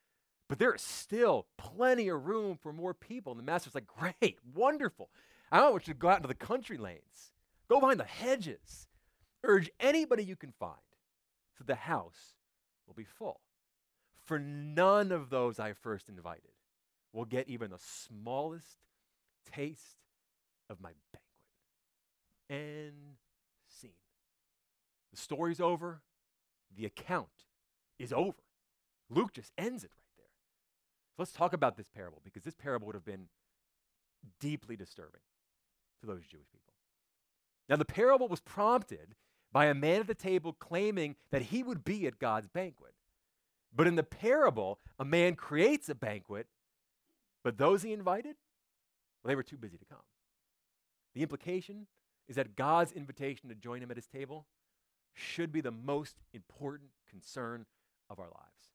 but 0.48 0.60
there 0.60 0.74
is 0.74 0.82
still 0.82 1.48
plenty 1.58 2.08
of 2.10 2.26
room 2.26 2.58
for 2.62 2.72
more 2.72 2.94
people. 2.94 3.32
And 3.32 3.40
the 3.40 3.46
master's 3.46 3.76
like, 3.76 3.88
Great, 3.88 4.38
wonderful. 4.54 5.10
I 5.52 5.68
want 5.70 5.88
you 5.88 5.94
to 5.94 6.00
go 6.00 6.10
out 6.10 6.18
into 6.18 6.28
the 6.28 6.34
country 6.34 6.78
lanes, 6.78 7.32
go 7.70 7.80
behind 7.80 8.00
the 8.00 8.04
hedges, 8.04 8.88
urge 9.44 9.70
anybody 9.80 10.24
you 10.24 10.36
can 10.36 10.52
find, 10.52 10.74
so 11.58 11.64
the 11.66 11.76
house 11.76 12.36
will 12.88 12.96
be 12.96 13.06
full. 13.06 13.40
For 14.26 14.40
none 14.40 15.12
of 15.12 15.30
those 15.30 15.60
I 15.60 15.74
first 15.74 16.10
invited 16.10 16.42
will 17.14 17.26
get 17.26 17.48
even 17.48 17.72
the 17.72 17.80
smallest 17.80 18.80
taste 19.50 19.98
of 20.70 20.82
my 20.82 20.92
banquet. 21.14 21.22
And 22.50 23.16
scene. 23.68 23.92
The 25.12 25.18
story's 25.18 25.62
over, 25.62 26.02
the 26.76 26.86
account 26.86 27.28
is 27.98 28.12
over. 28.12 28.44
Luke 29.10 29.34
just 29.34 29.54
ends 29.58 29.84
it 29.84 29.92
right 29.92 30.05
so 31.16 31.22
let's 31.22 31.32
talk 31.32 31.54
about 31.54 31.78
this 31.78 31.88
parable 31.88 32.20
because 32.26 32.44
this 32.44 32.56
parable 32.56 32.88
would 32.88 32.96
have 32.96 33.06
been 33.06 33.28
deeply 34.42 34.76
disturbing 34.76 35.22
to 36.02 36.08
those 36.08 36.26
Jewish 36.26 36.48
people. 36.52 36.74
Now, 37.70 37.78
the 37.78 37.86
parable 37.86 38.28
was 38.28 38.42
prompted 38.42 39.16
by 39.54 39.68
a 39.68 39.74
man 39.74 40.02
at 40.02 40.08
the 40.08 40.14
table 40.14 40.52
claiming 40.52 41.16
that 41.32 41.44
he 41.44 41.64
would 41.64 41.86
be 41.86 42.06
at 42.06 42.20
God's 42.20 42.50
banquet. 42.50 42.94
But 43.74 43.88
in 43.88 43.96
the 43.96 44.04
parable, 44.04 44.80
a 45.00 45.06
man 45.06 45.36
creates 45.36 45.88
a 45.88 45.96
banquet, 45.96 46.48
but 47.46 47.58
those 47.58 47.82
he 47.82 47.94
invited, 47.94 48.36
well, 49.24 49.30
they 49.30 49.36
were 49.36 49.44
too 49.44 49.58
busy 49.58 49.78
to 49.78 49.86
come. 49.86 50.04
The 51.14 51.22
implication 51.22 51.88
is 52.28 52.36
that 52.36 52.58
God's 52.58 52.92
invitation 52.92 53.48
to 53.48 53.56
join 53.56 53.82
him 53.82 53.92
at 53.92 53.98
his 53.98 54.08
table 54.08 54.48
should 55.14 55.54
be 55.54 55.62
the 55.62 55.72
most 55.72 56.18
important 56.34 56.90
concern 57.10 57.66
of 58.10 58.20
our 58.20 58.26
lives. 58.26 58.75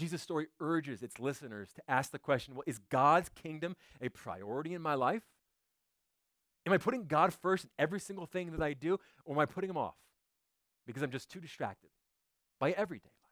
Jesus' 0.00 0.22
story 0.22 0.46
urges 0.60 1.02
its 1.02 1.20
listeners 1.20 1.74
to 1.74 1.82
ask 1.86 2.10
the 2.10 2.18
question 2.18 2.54
well, 2.54 2.64
is 2.66 2.78
God's 2.78 3.28
kingdom 3.28 3.76
a 4.00 4.08
priority 4.08 4.72
in 4.72 4.80
my 4.80 4.94
life? 4.94 5.22
Am 6.66 6.72
I 6.72 6.78
putting 6.78 7.04
God 7.04 7.34
first 7.34 7.64
in 7.64 7.70
every 7.78 8.00
single 8.00 8.24
thing 8.24 8.52
that 8.52 8.62
I 8.62 8.72
do, 8.72 8.98
or 9.26 9.34
am 9.34 9.38
I 9.38 9.44
putting 9.44 9.68
him 9.68 9.76
off 9.76 9.96
because 10.86 11.02
I'm 11.02 11.10
just 11.10 11.30
too 11.30 11.38
distracted 11.38 11.90
by 12.58 12.70
everyday 12.72 13.10
life? 13.10 13.30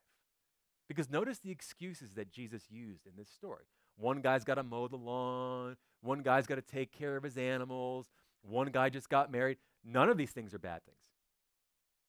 Because 0.89 1.09
notice 1.09 1.39
the 1.39 1.51
excuses 1.51 2.13
that 2.15 2.31
Jesus 2.31 2.65
used 2.69 3.07
in 3.07 3.13
this 3.17 3.31
story. 3.31 3.65
One 3.97 4.21
guy's 4.21 4.45
got 4.45 4.57
to 4.57 4.63
mow 4.63 4.89
the 4.89 4.97
lawn, 4.97 5.77
one 6.03 6.21
guy's 6.21 6.47
got 6.47 6.57
to 6.57 6.63
take 6.63 6.93
care 6.93 7.17
of 7.17 7.23
his 7.23 7.39
animals, 7.39 8.11
one 8.43 8.69
guy 8.69 8.91
just 8.91 9.09
got 9.09 9.33
married. 9.33 9.57
None 9.83 10.11
of 10.11 10.19
these 10.19 10.33
things 10.33 10.53
are 10.53 10.59
bad 10.59 10.85
things. 10.85 10.99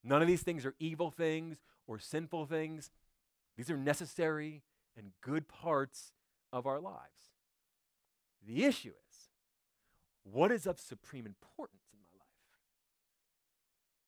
None 0.04 0.22
of 0.22 0.28
these 0.28 0.44
things 0.44 0.66
are 0.66 0.76
evil 0.80 1.12
things 1.12 1.62
or 1.88 1.98
sinful 1.98 2.46
things. 2.46 2.92
These 3.60 3.70
are 3.70 3.76
necessary 3.78 4.64
and 4.96 5.12
good 5.20 5.50
parts 5.50 6.14
of 6.54 6.66
our 6.66 6.80
lives. 6.80 7.34
The 8.48 8.64
issue 8.64 8.94
is 9.10 9.32
what 10.24 10.50
is 10.50 10.66
of 10.66 10.80
supreme 10.80 11.26
importance 11.26 11.84
in 11.92 12.00
my 12.00 12.16
life? 12.18 12.62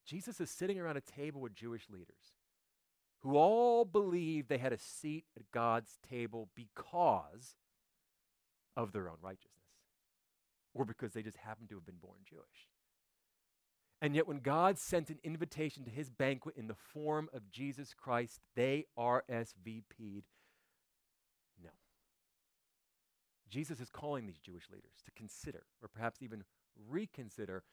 Jesus 0.05 0.39
is 0.39 0.49
sitting 0.49 0.79
around 0.79 0.95
a 0.95 1.01
table 1.01 1.41
with 1.41 1.53
Jewish 1.53 1.89
leaders 1.89 2.37
who 3.23 3.35
all 3.35 3.83
believe 3.83 4.47
they 4.47 4.57
had 4.57 4.71
a 4.71 4.77
seat 4.77 5.25
at 5.37 5.51
God's 5.51 5.97
table 6.09 6.47
because 6.55 7.57
of 8.77 8.93
their 8.93 9.09
own 9.09 9.17
righteousness 9.21 9.51
or 10.73 10.85
because 10.85 11.11
they 11.11 11.23
just 11.23 11.35
happened 11.35 11.67
to 11.71 11.75
have 11.75 11.85
been 11.85 11.99
born 12.01 12.19
Jewish. 12.23 12.70
And 14.01 14.15
yet, 14.15 14.27
when 14.27 14.39
God 14.39 14.79
sent 14.79 15.11
an 15.11 15.19
invitation 15.23 15.83
to 15.85 15.91
his 15.91 16.09
banquet 16.09 16.55
in 16.57 16.67
the 16.67 16.73
form 16.73 17.29
of 17.33 17.51
Jesus 17.51 17.93
Christ, 17.93 18.39
they 18.55 18.87
RSVP'd 18.97 20.25
no. 21.63 21.69
Jesus 23.47 23.79
is 23.79 23.91
calling 23.91 24.25
these 24.25 24.39
Jewish 24.39 24.69
leaders 24.71 25.03
to 25.05 25.11
consider, 25.11 25.63
or 25.83 25.87
perhaps 25.87 26.23
even 26.23 26.43
reconsider, 26.89 27.63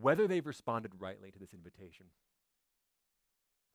whether 0.00 0.28
they've 0.28 0.46
responded 0.46 0.92
rightly 1.00 1.32
to 1.32 1.38
this 1.38 1.52
invitation. 1.52 2.06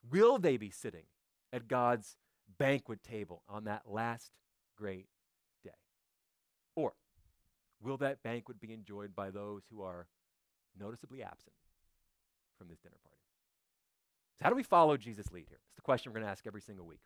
Will 0.09 0.39
they 0.39 0.55
be 0.55 0.69
sitting 0.69 1.05
at 1.51 1.67
God's 1.67 2.15
banquet 2.57 3.03
table 3.03 3.43
on 3.49 3.65
that 3.65 3.83
last 3.85 4.31
great 4.77 5.07
day? 5.61 5.71
Or 6.75 6.93
will 7.81 7.97
that 7.97 8.23
banquet 8.23 8.61
be 8.61 8.71
enjoyed 8.71 9.13
by 9.13 9.29
those 9.29 9.63
who 9.69 9.81
are 9.81 10.07
noticeably 10.77 11.23
absent 11.23 11.53
from 12.57 12.67
this 12.67 12.79
dinner 12.79 12.97
party. 13.03 13.17
So, 14.37 14.45
how 14.45 14.49
do 14.49 14.55
we 14.55 14.63
follow 14.63 14.97
Jesus' 14.97 15.31
lead 15.31 15.45
here? 15.47 15.59
It's 15.69 15.75
the 15.75 15.81
question 15.81 16.11
we're 16.11 16.19
going 16.19 16.25
to 16.25 16.31
ask 16.31 16.45
every 16.47 16.61
single 16.61 16.85
week. 16.85 17.01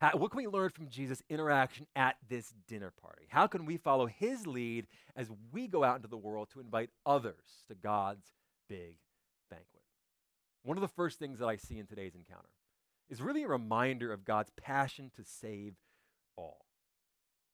How, 0.00 0.16
what 0.16 0.32
can 0.32 0.38
we 0.38 0.48
learn 0.48 0.70
from 0.70 0.88
Jesus' 0.88 1.22
interaction 1.28 1.86
at 1.94 2.16
this 2.28 2.52
dinner 2.66 2.92
party? 3.00 3.26
How 3.28 3.46
can 3.46 3.64
we 3.64 3.76
follow 3.76 4.06
his 4.06 4.46
lead 4.46 4.88
as 5.14 5.30
we 5.52 5.68
go 5.68 5.84
out 5.84 5.96
into 5.96 6.08
the 6.08 6.16
world 6.16 6.48
to 6.52 6.60
invite 6.60 6.90
others 7.06 7.64
to 7.68 7.74
God's 7.76 8.26
big 8.68 8.96
banquet? 9.48 9.82
One 10.64 10.76
of 10.76 10.80
the 10.80 10.88
first 10.88 11.18
things 11.18 11.38
that 11.38 11.46
I 11.46 11.56
see 11.56 11.78
in 11.78 11.86
today's 11.86 12.14
encounter 12.14 12.48
is 13.08 13.22
really 13.22 13.44
a 13.44 13.48
reminder 13.48 14.12
of 14.12 14.24
God's 14.24 14.50
passion 14.60 15.10
to 15.16 15.24
save 15.24 15.74
all. 16.36 16.66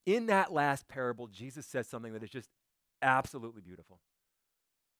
In 0.07 0.27
that 0.27 0.53
last 0.53 0.89
parable, 0.89 1.27
Jesus 1.27 1.67
says 1.67 1.87
something 1.87 2.15
that 2.15 2.23
is 2.23 2.31
just 2.31 2.49
absolutely 3.03 3.61
beautiful. 3.61 4.01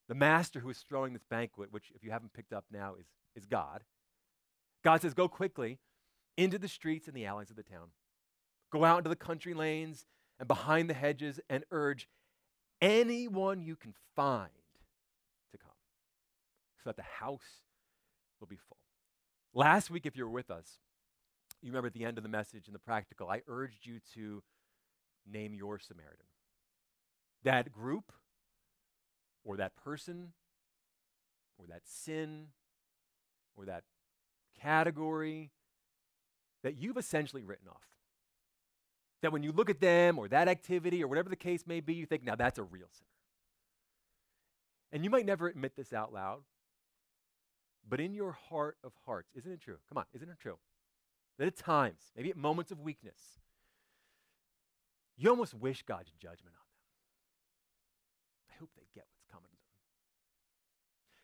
The 0.09 0.15
master 0.15 0.61
who 0.61 0.71
is 0.71 0.79
throwing 0.79 1.13
this 1.13 1.25
banquet, 1.29 1.73
which, 1.73 1.93
if 1.95 2.03
you 2.03 2.11
haven't 2.11 2.33
picked 2.33 2.53
up 2.53 2.65
now, 2.73 2.95
is, 2.99 3.07
is 3.37 3.45
God, 3.45 3.85
God 4.83 5.03
says, 5.03 5.15
Go 5.15 5.29
quickly 5.29 5.79
into 6.37 6.59
the 6.59 6.69
streets 6.69 7.09
and 7.09 7.17
the 7.17 7.27
alleys 7.27 7.51
of 7.51 7.57
the 7.57 7.63
town. 7.63 7.89
Go 8.71 8.85
out 8.85 8.99
into 8.99 9.11
the 9.11 9.17
country 9.17 9.55
lanes 9.55 10.07
and 10.39 10.47
behind 10.47 10.89
the 10.89 10.95
hedges 10.95 11.41
and 11.51 11.65
urge 11.71 12.09
anyone 12.81 13.61
you 13.61 13.77
can 13.77 13.93
find 14.15 14.51
to 15.51 15.59
come 15.59 15.71
so 16.83 16.91
that 16.91 16.97
the 16.97 17.03
house 17.03 17.63
will 18.41 18.47
be 18.47 18.57
full. 18.57 18.77
Last 19.53 19.91
week, 19.91 20.07
if 20.07 20.17
you 20.17 20.25
were 20.25 20.31
with 20.31 20.51
us, 20.51 20.79
you 21.63 21.71
remember 21.71 21.89
at 21.89 21.95
the 21.95 22.05
end 22.05 22.19
of 22.19 22.23
the 22.23 22.29
message 22.29 22.67
in 22.67 22.73
the 22.73 22.79
practical, 22.79 23.29
I 23.29 23.43
urged 23.49 23.85
you 23.85 23.99
to 24.15 24.43
name 25.27 25.55
your 25.55 25.79
Samaritan. 25.79 26.27
That 27.43 27.73
group, 27.73 28.13
or 29.45 29.57
that 29.57 29.77
person, 29.77 30.33
or 31.59 31.67
that 31.69 31.83
sin, 31.85 32.49
or 33.57 33.65
that 33.67 33.85
category 34.61 35.51
that 36.63 36.77
you've 36.77 36.97
essentially 36.97 37.43
written 37.43 37.69
off. 37.69 37.87
That 39.23 39.33
when 39.33 39.43
you 39.43 39.53
look 39.53 39.71
at 39.71 39.81
them 39.81 40.19
or 40.19 40.29
that 40.29 40.49
activity 40.49 41.03
or 41.03 41.09
whatever 41.09 41.29
the 41.29 41.37
case 41.37 41.67
may 41.67 41.81
be, 41.81 41.95
you 41.95 42.07
think, 42.07 42.25
now 42.25 42.37
that's 42.37 42.59
a 42.59 42.63
real 42.63 42.87
sinner. 42.91 43.09
And 44.93 45.05
you 45.05 45.11
might 45.11 45.27
never 45.27 45.49
admit 45.49 45.77
this 45.77 45.93
out 45.93 46.13
loud, 46.13 46.43
but 47.89 48.01
in 48.01 48.15
your 48.15 48.33
heart 48.33 48.77
of 48.85 48.93
hearts, 49.07 49.31
isn't 49.35 49.51
it 49.51 49.61
true? 49.61 49.79
Come 49.89 49.99
on, 49.99 50.05
isn't 50.15 50.29
it 50.29 50.39
true? 50.41 50.59
That 51.39 51.47
at 51.47 51.57
times, 51.57 52.01
maybe 52.17 52.31
at 52.31 52.37
moments 52.37 52.71
of 52.71 52.81
weakness, 52.81 53.39
you 55.17 55.31
almost 55.31 55.55
wish 55.55 55.83
God's 55.83 56.11
judgment 56.13 56.55
on 56.55 56.67
them. 56.67 56.79
I 58.51 58.55
hope 58.61 58.71
they 58.77 58.87
get 58.95 59.05
what's 59.11 59.27
coming 59.31 59.51
to 59.51 59.57
them. 59.57 59.63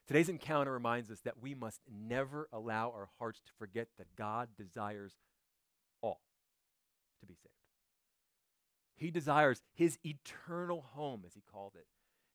Today's 0.07 0.29
encounter 0.29 0.71
reminds 0.71 1.11
us 1.11 1.21
that 1.21 1.40
we 1.40 1.55
must 1.55 1.81
never 1.90 2.49
allow 2.53 2.90
our 2.90 3.09
hearts 3.19 3.40
to 3.40 3.53
forget 3.59 3.88
that 3.99 4.14
God 4.17 4.49
desires 4.57 5.14
all 6.03 6.21
to 7.21 7.27
be 7.27 7.35
saved. 7.35 7.55
He 8.97 9.11
desires 9.11 9.62
his 9.73 9.99
eternal 10.05 10.85
home, 10.93 11.23
as 11.27 11.35
he 11.35 11.43
called 11.51 11.73
it, 11.75 11.87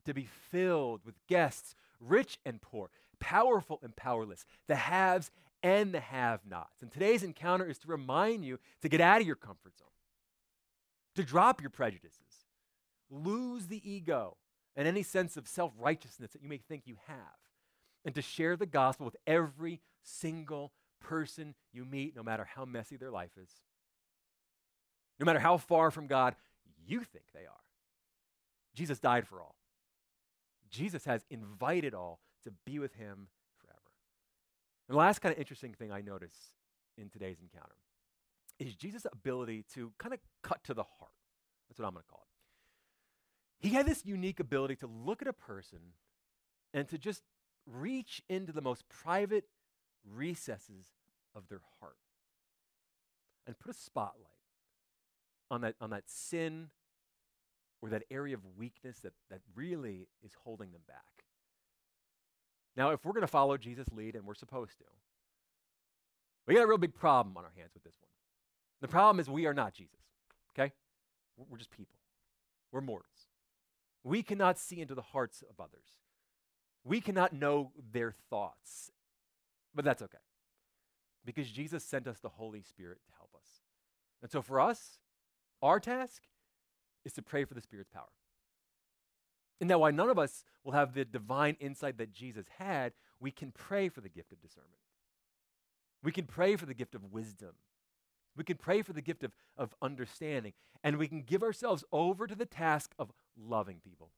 to 0.06 0.14
be 0.16 0.28
filled 0.50 1.02
with 1.06 1.16
guests, 1.28 1.76
rich 2.00 2.40
and 2.44 2.60
poor, 2.60 2.90
powerful 3.20 3.80
and 3.84 3.96
powerless, 3.96 4.46
the 4.68 4.76
haves 4.76 5.30
and 5.62 5.94
the 5.94 6.00
have 6.00 6.42
nots. 6.50 6.82
And 6.82 6.92
today's 6.92 7.24
encounter 7.24 7.66
is 7.66 7.78
to 7.80 7.88
remind 7.88 8.46
you 8.46 8.60
to 8.82 8.90
get 8.90 9.02
out 9.02 9.22
of 9.22 9.28
your 9.28 9.36
comfort 9.36 9.78
zone, 9.78 9.88
to 11.16 11.24
drop 11.24 11.62
your 11.62 11.70
prejudices, 11.70 12.46
lose 13.12 13.68
the 13.68 13.90
ego 13.90 14.38
and 14.76 14.88
any 14.88 15.04
sense 15.04 15.38
of 15.38 15.48
self 15.48 15.72
righteousness 15.78 16.32
that 16.32 16.42
you 16.42 16.50
may 16.50 16.58
think 16.58 16.84
you 16.88 16.98
have 17.06 17.49
and 18.06 18.16
to 18.16 18.22
share 18.22 18.56
the 18.56 18.66
gospel 18.66 19.06
with 19.06 19.18
every 19.28 19.82
single 20.04 20.72
person 21.00 21.56
you 21.74 21.86
meet, 21.86 22.16
no 22.16 22.24
matter 22.24 22.48
how 22.56 22.66
messy 22.66 22.98
their 22.98 23.12
life 23.12 23.32
is, 23.42 23.50
no 25.20 25.26
matter 25.26 25.40
how 25.40 25.58
far 25.58 25.92
from 25.92 26.08
God 26.08 26.36
you 26.86 27.04
think 27.04 27.26
they 27.34 27.42
are. 27.42 27.64
Jesus 28.74 29.00
died 29.00 29.28
for 29.28 29.42
all. 29.42 29.56
Jesus 30.70 31.06
has 31.06 31.26
invited 31.30 31.94
all 31.94 32.20
to 32.44 32.52
be 32.66 32.80
with 32.80 32.94
him 32.94 33.28
forever. 33.58 33.80
And 34.88 34.96
the 34.96 35.00
last 35.00 35.20
kind 35.20 35.34
of 35.34 35.40
interesting 35.40 35.74
thing 35.74 35.92
I 35.92 36.02
notice 36.02 36.36
in 36.98 37.10
today's 37.10 37.40
encounter 37.42 37.76
is 38.60 38.76
Jesus' 38.76 39.06
ability 39.12 39.66
to 39.74 39.92
kind 39.98 40.14
of 40.14 40.20
cut 40.44 40.64
to 40.66 40.74
the 40.74 40.84
heart. 40.84 41.12
That's 41.68 41.80
what 41.80 41.88
I'm 41.88 41.94
going 41.94 42.04
to 42.04 42.10
call 42.10 42.24
it. 43.62 43.68
He 43.68 43.74
had 43.74 43.86
this 43.86 44.06
unique 44.06 44.40
ability 44.40 44.78
to 44.78 44.88
look 44.88 45.22
at 45.22 45.28
a 45.28 45.34
person 45.34 45.80
and 46.74 46.88
to 46.90 46.98
just 46.98 47.24
reach 47.66 48.22
into 48.30 48.52
the 48.52 48.62
most 48.62 48.88
private 48.90 49.46
recesses 50.06 50.88
of 51.36 51.48
their 51.50 51.62
heart 51.80 51.98
and 53.46 53.58
put 53.58 53.72
a 53.72 53.78
spotlight 53.78 54.26
on 55.52 55.62
that, 55.62 55.76
on 55.82 55.90
that 55.90 56.04
sin 56.08 56.70
or 57.82 57.90
that 57.90 58.04
area 58.12 58.36
of 58.36 58.42
weakness 58.58 59.00
that, 59.00 59.14
that 59.30 59.40
really 59.56 60.08
is 60.24 60.32
holding 60.44 60.72
them 60.72 60.82
back. 60.88 61.26
Now, 62.76 62.92
if 62.92 63.04
we're 63.04 63.14
going 63.14 63.22
to 63.22 63.28
follow 63.28 63.58
Jesus' 63.58 63.88
lead, 63.92 64.16
and 64.16 64.26
we're 64.26 64.36
supposed 64.36 64.78
to, 64.78 64.86
we 66.48 66.56
got 66.56 66.64
a 66.64 66.68
real 66.68 66.78
big 66.78 66.96
problem 66.96 67.38
on 67.38 67.44
our 67.44 67.52
hands 67.56 67.74
with 67.74 67.84
this 67.84 67.96
one. 68.00 68.10
The 68.82 68.88
problem 68.88 69.20
is 69.20 69.30
we 69.30 69.46
are 69.46 69.54
not 69.54 69.74
Jesus, 69.74 70.00
okay? 70.54 70.72
We're 71.38 71.58
just 71.58 71.72
people, 71.72 71.98
we're 72.72 72.82
mortals. 72.82 73.28
We 74.04 74.24
cannot 74.24 74.58
see 74.58 74.80
into 74.82 74.96
the 74.96 75.02
hearts 75.02 75.44
of 75.50 75.60
others. 75.60 75.98
We 76.84 77.02
cannot 77.02 77.34
know 77.34 77.72
their 77.92 78.14
thoughts, 78.30 78.92
but 79.76 79.86
that's 79.86 80.02
okay 80.02 80.18
because 81.26 81.52
Jesus 81.52 81.84
sent 81.84 82.08
us 82.08 82.20
the 82.20 82.30
Holy 82.30 82.62
Spirit 82.62 83.00
to 83.06 83.12
help 83.18 83.30
us. 83.36 83.62
And 84.22 84.32
so 84.32 84.42
for 84.42 84.60
us, 84.60 85.00
our 85.62 85.80
task 85.80 86.24
is 87.06 87.14
to 87.14 87.22
pray 87.22 87.46
for 87.46 87.54
the 87.54 87.62
Spirit's 87.62 87.90
power. 87.90 88.10
And 89.62 89.70
that 89.70 89.80
while 89.80 89.92
none 89.92 90.10
of 90.10 90.18
us 90.18 90.44
will 90.64 90.72
have 90.72 90.94
the 90.94 91.06
divine 91.06 91.58
insight 91.60 91.98
that 91.98 92.14
Jesus 92.14 92.46
had, 92.58 92.94
we 93.20 93.32
can 93.32 93.52
pray 93.52 93.90
for 93.90 94.02
the 94.02 94.10
gift 94.10 94.32
of 94.32 94.42
discernment. 94.42 94.80
We 96.02 96.12
can 96.12 96.26
pray 96.26 96.56
for 96.56 96.66
the 96.66 96.74
gift 96.74 96.96
of 96.96 97.12
wisdom. 97.12 97.56
We 98.38 98.46
can 98.46 98.58
pray 98.58 98.82
for 98.82 98.94
the 98.94 99.02
gift 99.02 99.24
of, 99.24 99.34
of 99.58 99.76
understanding. 99.82 100.54
And 100.84 100.98
we 100.98 101.08
can 101.08 101.24
give 101.24 101.44
ourselves 101.44 101.84
over 101.92 102.26
to 102.26 102.36
the 102.36 102.46
task 102.46 102.94
of 102.98 103.12
loving 103.38 103.82
people, 103.84 104.12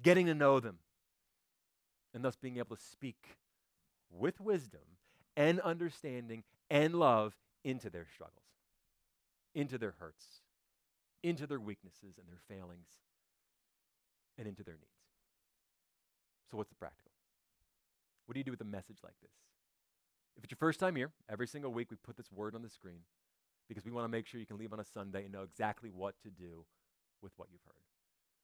getting 0.00 0.26
to 0.26 0.34
know 0.34 0.60
them, 0.60 0.78
and 2.14 2.24
thus 2.24 2.36
being 2.36 2.58
able 2.58 2.76
to 2.76 2.82
speak 2.82 3.36
with 4.10 4.40
wisdom 4.40 4.80
and 5.36 5.60
understanding 5.60 6.44
and 6.70 6.94
love 6.94 7.34
into 7.64 7.90
their 7.90 8.06
struggles, 8.12 8.44
into 9.54 9.78
their 9.78 9.94
hurts, 9.98 10.42
into 11.22 11.46
their 11.46 11.60
weaknesses 11.60 12.18
and 12.18 12.28
their 12.28 12.40
failings, 12.48 12.88
and 14.38 14.46
into 14.46 14.62
their 14.62 14.74
needs. 14.74 14.86
So, 16.50 16.56
what's 16.56 16.68
the 16.68 16.76
practical? 16.76 17.12
What 18.26 18.34
do 18.34 18.40
you 18.40 18.44
do 18.44 18.50
with 18.50 18.60
a 18.60 18.64
message 18.64 18.98
like 19.02 19.14
this? 19.22 19.30
If 20.36 20.44
it's 20.44 20.50
your 20.50 20.58
first 20.58 20.80
time 20.80 20.96
here, 20.96 21.10
every 21.30 21.46
single 21.46 21.72
week 21.72 21.90
we 21.90 21.96
put 21.96 22.16
this 22.16 22.30
word 22.32 22.54
on 22.54 22.62
the 22.62 22.68
screen 22.68 23.00
because 23.68 23.84
we 23.84 23.90
want 23.90 24.04
to 24.04 24.08
make 24.08 24.26
sure 24.26 24.40
you 24.40 24.46
can 24.46 24.58
leave 24.58 24.72
on 24.72 24.80
a 24.80 24.84
Sunday 24.84 25.24
and 25.24 25.32
know 25.32 25.42
exactly 25.42 25.90
what 25.90 26.14
to 26.22 26.30
do 26.30 26.64
with 27.22 27.32
what 27.36 27.48
you've 27.52 27.62
heard. 27.64 27.74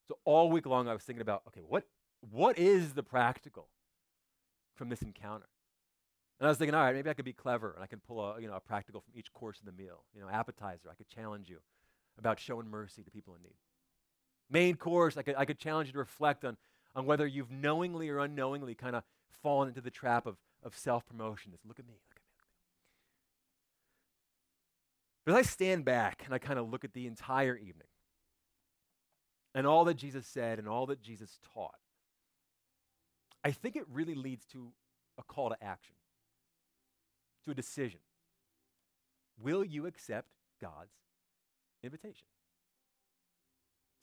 So 0.07 0.18
all 0.24 0.50
week 0.50 0.66
long 0.66 0.88
I 0.88 0.92
was 0.92 1.02
thinking 1.02 1.22
about, 1.22 1.42
okay, 1.48 1.61
what 1.66 1.85
what 2.20 2.59
is 2.59 2.94
the 2.94 3.02
practical 3.02 3.68
from 4.74 4.88
this 4.88 5.02
encounter? 5.02 5.48
And 6.38 6.46
I 6.46 6.50
was 6.50 6.59
thinking, 6.59 6.74
all 6.74 6.85
right, 6.85 6.94
maybe 6.94 7.11
I 7.11 7.14
could 7.14 7.24
be 7.24 7.33
clever 7.33 7.72
and 7.72 7.83
I 7.83 7.87
can 7.87 7.98
pull 7.98 8.20
a, 8.20 8.40
you 8.40 8.46
know, 8.46 8.54
a 8.54 8.61
practical 8.61 9.00
from 9.00 9.12
each 9.16 9.33
course 9.33 9.59
of 9.59 9.66
the 9.66 9.72
meal. 9.72 10.04
You 10.14 10.20
know, 10.20 10.28
appetizer, 10.28 10.88
I 10.90 10.94
could 10.94 11.09
challenge 11.09 11.48
you 11.48 11.59
about 12.18 12.38
showing 12.38 12.70
mercy 12.70 13.02
to 13.02 13.11
people 13.11 13.35
in 13.35 13.42
need. 13.42 13.57
Main 14.50 14.76
course, 14.76 15.16
I 15.16 15.22
could, 15.22 15.35
I 15.37 15.44
could 15.44 15.59
challenge 15.59 15.88
you 15.88 15.92
to 15.94 15.98
reflect 15.98 16.44
on, 16.44 16.57
on 16.94 17.07
whether 17.07 17.26
you've 17.26 17.50
knowingly 17.50 18.09
or 18.09 18.20
unknowingly 18.20 18.74
kind 18.74 18.94
of 18.96 19.02
fallen 19.42 19.68
into 19.68 19.81
the 19.81 19.90
trap 19.90 20.26
of, 20.26 20.37
of 20.62 20.76
self 20.76 21.07
promotion. 21.07 21.52
Look 21.66 21.78
at 21.78 21.87
me, 21.87 21.94
look 21.94 22.16
at 22.16 22.22
me, 22.22 22.28
look 22.38 22.42
at 22.42 22.46
me. 22.46 22.62
But 25.24 25.33
as 25.33 25.38
I 25.38 25.42
stand 25.42 25.85
back 25.85 26.22
and 26.24 26.33
I 26.33 26.38
kind 26.38 26.59
of 26.59 26.70
look 26.70 26.85
at 26.85 26.92
the 26.92 27.07
entire 27.07 27.57
evening 27.57 27.88
and 29.54 29.66
all 29.66 29.85
that 29.87 29.96
Jesus 29.96 30.26
said 30.26 30.59
and 30.59 30.68
all 30.68 30.87
that 30.87 31.02
Jesus 31.02 31.38
taught, 31.52 31.74
I 33.44 33.51
think 33.51 33.77
it 33.77 33.85
really 33.90 34.14
leads 34.14 34.44
to 34.46 34.72
a 35.18 35.22
call 35.22 35.51
to 35.51 35.62
action, 35.62 35.94
to 37.44 37.53
a 37.53 37.55
decision. 37.55 38.01
Will 39.40 39.64
you 39.64 39.87
accept 39.87 40.29
God's 40.61 40.94
invitation? 41.83 42.27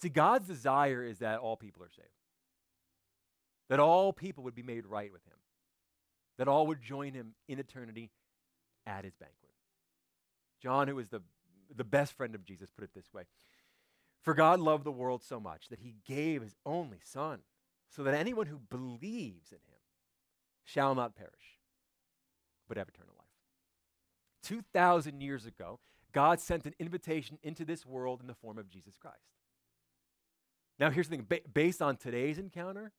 See, 0.01 0.09
God's 0.09 0.47
desire 0.47 1.03
is 1.03 1.19
that 1.19 1.39
all 1.39 1.57
people 1.57 1.83
are 1.83 1.89
saved, 1.89 2.07
that 3.69 3.79
all 3.79 4.13
people 4.13 4.43
would 4.43 4.55
be 4.55 4.63
made 4.63 4.85
right 4.85 5.11
with 5.11 5.25
Him, 5.25 5.37
that 6.37 6.47
all 6.47 6.67
would 6.67 6.81
join 6.81 7.13
Him 7.13 7.33
in 7.47 7.59
eternity 7.59 8.11
at 8.85 9.03
His 9.03 9.15
banquet. 9.15 9.51
John, 10.61 10.87
who 10.87 10.95
was 10.95 11.09
the, 11.09 11.21
the 11.75 11.83
best 11.83 12.13
friend 12.13 12.35
of 12.35 12.45
Jesus, 12.45 12.69
put 12.69 12.83
it 12.83 12.93
this 12.93 13.13
way 13.13 13.23
For 14.21 14.33
God 14.33 14.59
loved 14.59 14.83
the 14.83 14.91
world 14.91 15.23
so 15.23 15.39
much 15.39 15.67
that 15.69 15.79
He 15.79 15.95
gave 16.05 16.41
His 16.41 16.55
only 16.65 16.99
Son 17.03 17.39
so 17.95 18.03
that 18.03 18.13
anyone 18.13 18.47
who 18.47 18.59
believes 18.69 19.51
in 19.51 19.57
him 19.57 19.79
shall 20.65 20.95
not 20.95 21.15
perish, 21.15 21.59
but 22.67 22.77
have 22.77 22.89
eternal 22.89 23.13
life. 23.17 23.25
2,000 24.43 25.21
years 25.21 25.45
ago, 25.45 25.79
God 26.11 26.41
sent 26.41 26.65
an 26.65 26.73
invitation 26.77 27.37
into 27.41 27.63
this 27.63 27.85
world 27.85 28.19
in 28.19 28.27
the 28.27 28.33
form 28.33 28.57
of 28.57 28.69
Jesus 28.69 28.97
Christ. 28.97 29.15
Now, 30.77 30.89
here's 30.89 31.07
the 31.07 31.15
thing 31.15 31.25
ba- 31.27 31.47
based 31.53 31.81
on 31.81 31.95
today's 31.95 32.37
encounter, 32.37 32.91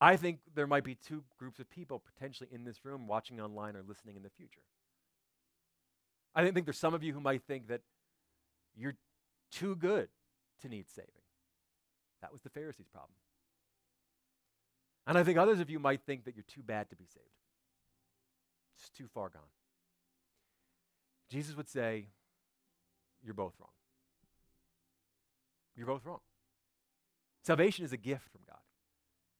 I 0.00 0.16
think 0.16 0.40
there 0.54 0.66
might 0.66 0.84
be 0.84 0.96
two 0.96 1.22
groups 1.38 1.60
of 1.60 1.70
people 1.70 2.00
potentially 2.00 2.48
in 2.52 2.64
this 2.64 2.84
room 2.84 3.06
watching 3.06 3.40
online 3.40 3.76
or 3.76 3.82
listening 3.86 4.16
in 4.16 4.22
the 4.22 4.30
future. 4.30 4.62
I 6.34 6.44
think 6.50 6.66
there's 6.66 6.78
some 6.78 6.92
of 6.92 7.02
you 7.02 7.14
who 7.14 7.20
might 7.20 7.42
think 7.42 7.68
that 7.68 7.82
you're 8.76 8.96
too 9.52 9.76
good 9.76 10.08
to 10.60 10.68
need 10.68 10.90
saving. 10.90 11.10
That 12.20 12.32
was 12.32 12.42
the 12.42 12.50
Pharisees' 12.50 12.88
problem. 12.88 13.14
And 15.06 15.16
I 15.16 15.22
think 15.22 15.38
others 15.38 15.60
of 15.60 15.70
you 15.70 15.78
might 15.78 16.02
think 16.02 16.24
that 16.24 16.34
you're 16.34 16.44
too 16.48 16.62
bad 16.62 16.90
to 16.90 16.96
be 16.96 17.04
saved. 17.04 17.26
It's 18.76 18.90
too 18.90 19.06
far 19.14 19.28
gone. 19.28 19.42
Jesus 21.30 21.56
would 21.56 21.68
say, 21.68 22.08
You're 23.22 23.34
both 23.34 23.54
wrong. 23.60 23.70
You're 25.76 25.86
both 25.86 26.04
wrong. 26.04 26.20
Salvation 27.42 27.84
is 27.84 27.92
a 27.92 27.96
gift 27.96 28.28
from 28.30 28.40
God. 28.48 28.58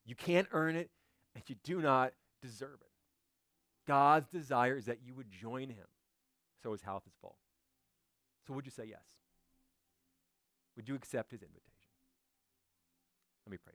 You 0.05 0.15
can't 0.15 0.47
earn 0.53 0.77
it, 0.77 0.91
and 1.35 1.43
you 1.49 1.57
do 1.65 1.81
not 1.81 2.13
deserve 2.41 2.79
it. 2.81 2.91
God's 3.87 4.29
desire 4.29 4.77
is 4.77 4.87
that 4.87 4.99
you 5.05 5.15
would 5.15 5.31
join 5.31 5.71
him 5.71 5.87
so 6.63 6.73
his 6.73 6.83
house 6.83 7.07
is 7.07 7.13
full. 7.21 7.37
So 8.47 8.55
would 8.55 8.65
you 8.65 8.71
say 8.71 8.85
yes? 8.89 9.05
Would 10.77 10.89
you 10.89 10.95
accept 10.95 11.33
his 11.33 11.43
invitation? 11.43 11.73
Let 13.47 13.53
me 13.53 13.59
pray 13.63 13.75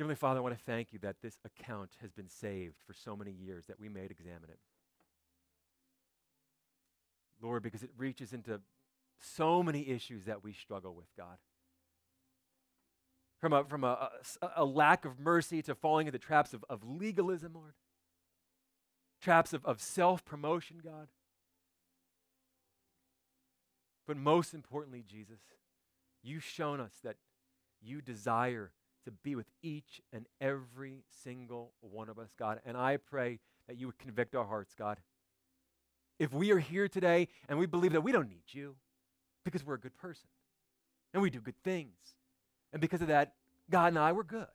Heavenly 0.00 0.14
Father, 0.14 0.38
I 0.38 0.42
want 0.42 0.56
to 0.56 0.64
thank 0.64 0.94
you 0.94 0.98
that 1.00 1.16
this 1.20 1.36
account 1.44 1.90
has 2.00 2.10
been 2.10 2.30
saved 2.30 2.76
for 2.86 2.94
so 2.94 3.14
many 3.14 3.32
years 3.32 3.66
that 3.66 3.78
we 3.78 3.90
may 3.90 4.06
examine 4.06 4.48
it. 4.48 4.58
Lord, 7.42 7.62
because 7.62 7.82
it 7.82 7.90
reaches 7.98 8.32
into 8.32 8.62
so 9.18 9.62
many 9.62 9.86
issues 9.90 10.24
that 10.24 10.42
we 10.42 10.54
struggle 10.54 10.94
with, 10.94 11.14
God. 11.18 11.36
From 13.42 13.52
a, 13.52 13.62
from 13.64 13.84
a, 13.84 14.08
a, 14.40 14.50
a 14.56 14.64
lack 14.64 15.04
of 15.04 15.20
mercy 15.20 15.60
to 15.60 15.74
falling 15.74 16.06
into 16.06 16.18
traps 16.18 16.54
of, 16.54 16.64
of 16.70 16.82
legalism, 16.82 17.52
Lord. 17.52 17.74
Traps 19.20 19.52
of, 19.52 19.62
of 19.66 19.82
self 19.82 20.24
promotion, 20.24 20.80
God. 20.82 21.08
But 24.06 24.16
most 24.16 24.54
importantly, 24.54 25.04
Jesus, 25.06 25.40
you've 26.22 26.42
shown 26.42 26.80
us 26.80 26.92
that 27.04 27.16
you 27.82 28.00
desire 28.00 28.70
to 29.04 29.10
be 29.10 29.34
with 29.34 29.46
each 29.62 30.00
and 30.12 30.26
every 30.40 31.04
single 31.24 31.72
one 31.80 32.08
of 32.08 32.18
us, 32.18 32.30
God. 32.38 32.60
And 32.64 32.76
I 32.76 32.96
pray 32.96 33.38
that 33.66 33.78
you 33.78 33.86
would 33.86 33.98
convict 33.98 34.34
our 34.34 34.44
hearts, 34.44 34.74
God. 34.74 34.98
If 36.18 36.32
we 36.32 36.50
are 36.52 36.58
here 36.58 36.88
today 36.88 37.28
and 37.48 37.58
we 37.58 37.66
believe 37.66 37.92
that 37.92 38.02
we 38.02 38.12
don't 38.12 38.28
need 38.28 38.52
you 38.52 38.76
because 39.44 39.64
we're 39.64 39.74
a 39.74 39.80
good 39.80 39.96
person 39.96 40.28
and 41.14 41.22
we 41.22 41.30
do 41.30 41.40
good 41.40 41.60
things, 41.64 41.96
and 42.72 42.80
because 42.80 43.00
of 43.00 43.08
that, 43.08 43.34
God 43.70 43.88
and 43.88 43.98
I, 43.98 44.12
we're 44.12 44.22
good. 44.22 44.46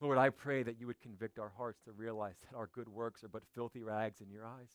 Lord, 0.00 0.18
I 0.18 0.30
pray 0.30 0.64
that 0.64 0.80
you 0.80 0.88
would 0.88 1.00
convict 1.00 1.38
our 1.38 1.52
hearts 1.56 1.80
to 1.84 1.92
realize 1.92 2.34
that 2.42 2.56
our 2.56 2.68
good 2.72 2.88
works 2.88 3.22
are 3.22 3.28
but 3.28 3.44
filthy 3.54 3.82
rags 3.82 4.20
in 4.20 4.30
your 4.30 4.44
eyes. 4.44 4.70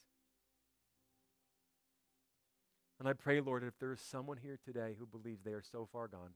And 2.99 3.07
I 3.09 3.13
pray, 3.13 3.41
Lord, 3.41 3.63
if 3.63 3.77
there 3.77 3.91
is 3.91 3.99
someone 3.99 4.37
here 4.41 4.57
today 4.63 4.95
who 4.97 5.05
believes 5.05 5.43
they 5.43 5.51
are 5.51 5.61
so 5.61 5.87
far 5.91 6.07
gone, 6.07 6.31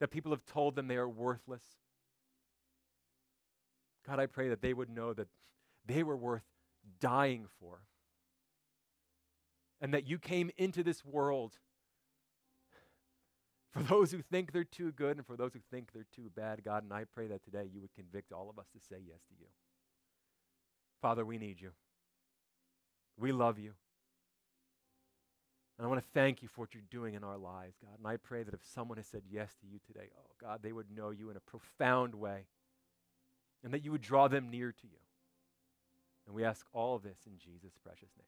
that 0.00 0.10
people 0.10 0.32
have 0.32 0.44
told 0.44 0.76
them 0.76 0.88
they 0.88 0.96
are 0.96 1.08
worthless, 1.08 1.62
God, 4.06 4.20
I 4.20 4.26
pray 4.26 4.48
that 4.48 4.62
they 4.62 4.72
would 4.72 4.88
know 4.88 5.12
that 5.12 5.28
they 5.86 6.02
were 6.02 6.16
worth 6.16 6.44
dying 7.00 7.46
for. 7.60 7.80
And 9.80 9.94
that 9.94 10.08
you 10.08 10.18
came 10.18 10.50
into 10.56 10.82
this 10.82 11.04
world 11.04 11.58
for 13.70 13.82
those 13.82 14.10
who 14.10 14.22
think 14.22 14.52
they're 14.52 14.64
too 14.64 14.92
good 14.92 15.18
and 15.18 15.26
for 15.26 15.36
those 15.36 15.52
who 15.52 15.60
think 15.70 15.92
they're 15.92 16.06
too 16.14 16.30
bad, 16.34 16.64
God. 16.64 16.82
And 16.82 16.92
I 16.92 17.04
pray 17.04 17.28
that 17.28 17.44
today 17.44 17.68
you 17.72 17.80
would 17.80 17.94
convict 17.94 18.32
all 18.32 18.50
of 18.50 18.58
us 18.58 18.66
to 18.72 18.80
say 18.80 19.00
yes 19.06 19.20
to 19.28 19.34
you. 19.38 19.46
Father, 21.00 21.24
we 21.24 21.38
need 21.38 21.60
you. 21.60 21.70
We 23.18 23.30
love 23.30 23.58
you. 23.58 23.74
And 25.78 25.86
I 25.86 25.88
want 25.88 26.00
to 26.00 26.10
thank 26.12 26.42
you 26.42 26.48
for 26.48 26.62
what 26.62 26.74
you're 26.74 26.82
doing 26.90 27.14
in 27.14 27.22
our 27.22 27.38
lives, 27.38 27.76
God. 27.80 27.96
And 27.98 28.06
I 28.06 28.16
pray 28.16 28.42
that 28.42 28.52
if 28.52 28.60
someone 28.74 28.98
has 28.98 29.06
said 29.06 29.22
yes 29.30 29.54
to 29.60 29.66
you 29.66 29.78
today, 29.86 30.08
oh, 30.18 30.30
God, 30.40 30.58
they 30.62 30.72
would 30.72 30.90
know 30.94 31.10
you 31.10 31.30
in 31.30 31.36
a 31.36 31.40
profound 31.40 32.14
way 32.16 32.46
and 33.62 33.72
that 33.72 33.84
you 33.84 33.92
would 33.92 34.00
draw 34.00 34.26
them 34.26 34.50
near 34.50 34.72
to 34.72 34.86
you. 34.86 34.98
And 36.26 36.34
we 36.34 36.44
ask 36.44 36.66
all 36.72 36.98
this 36.98 37.18
in 37.26 37.38
Jesus' 37.38 37.78
precious 37.82 38.10
name. 38.18 38.26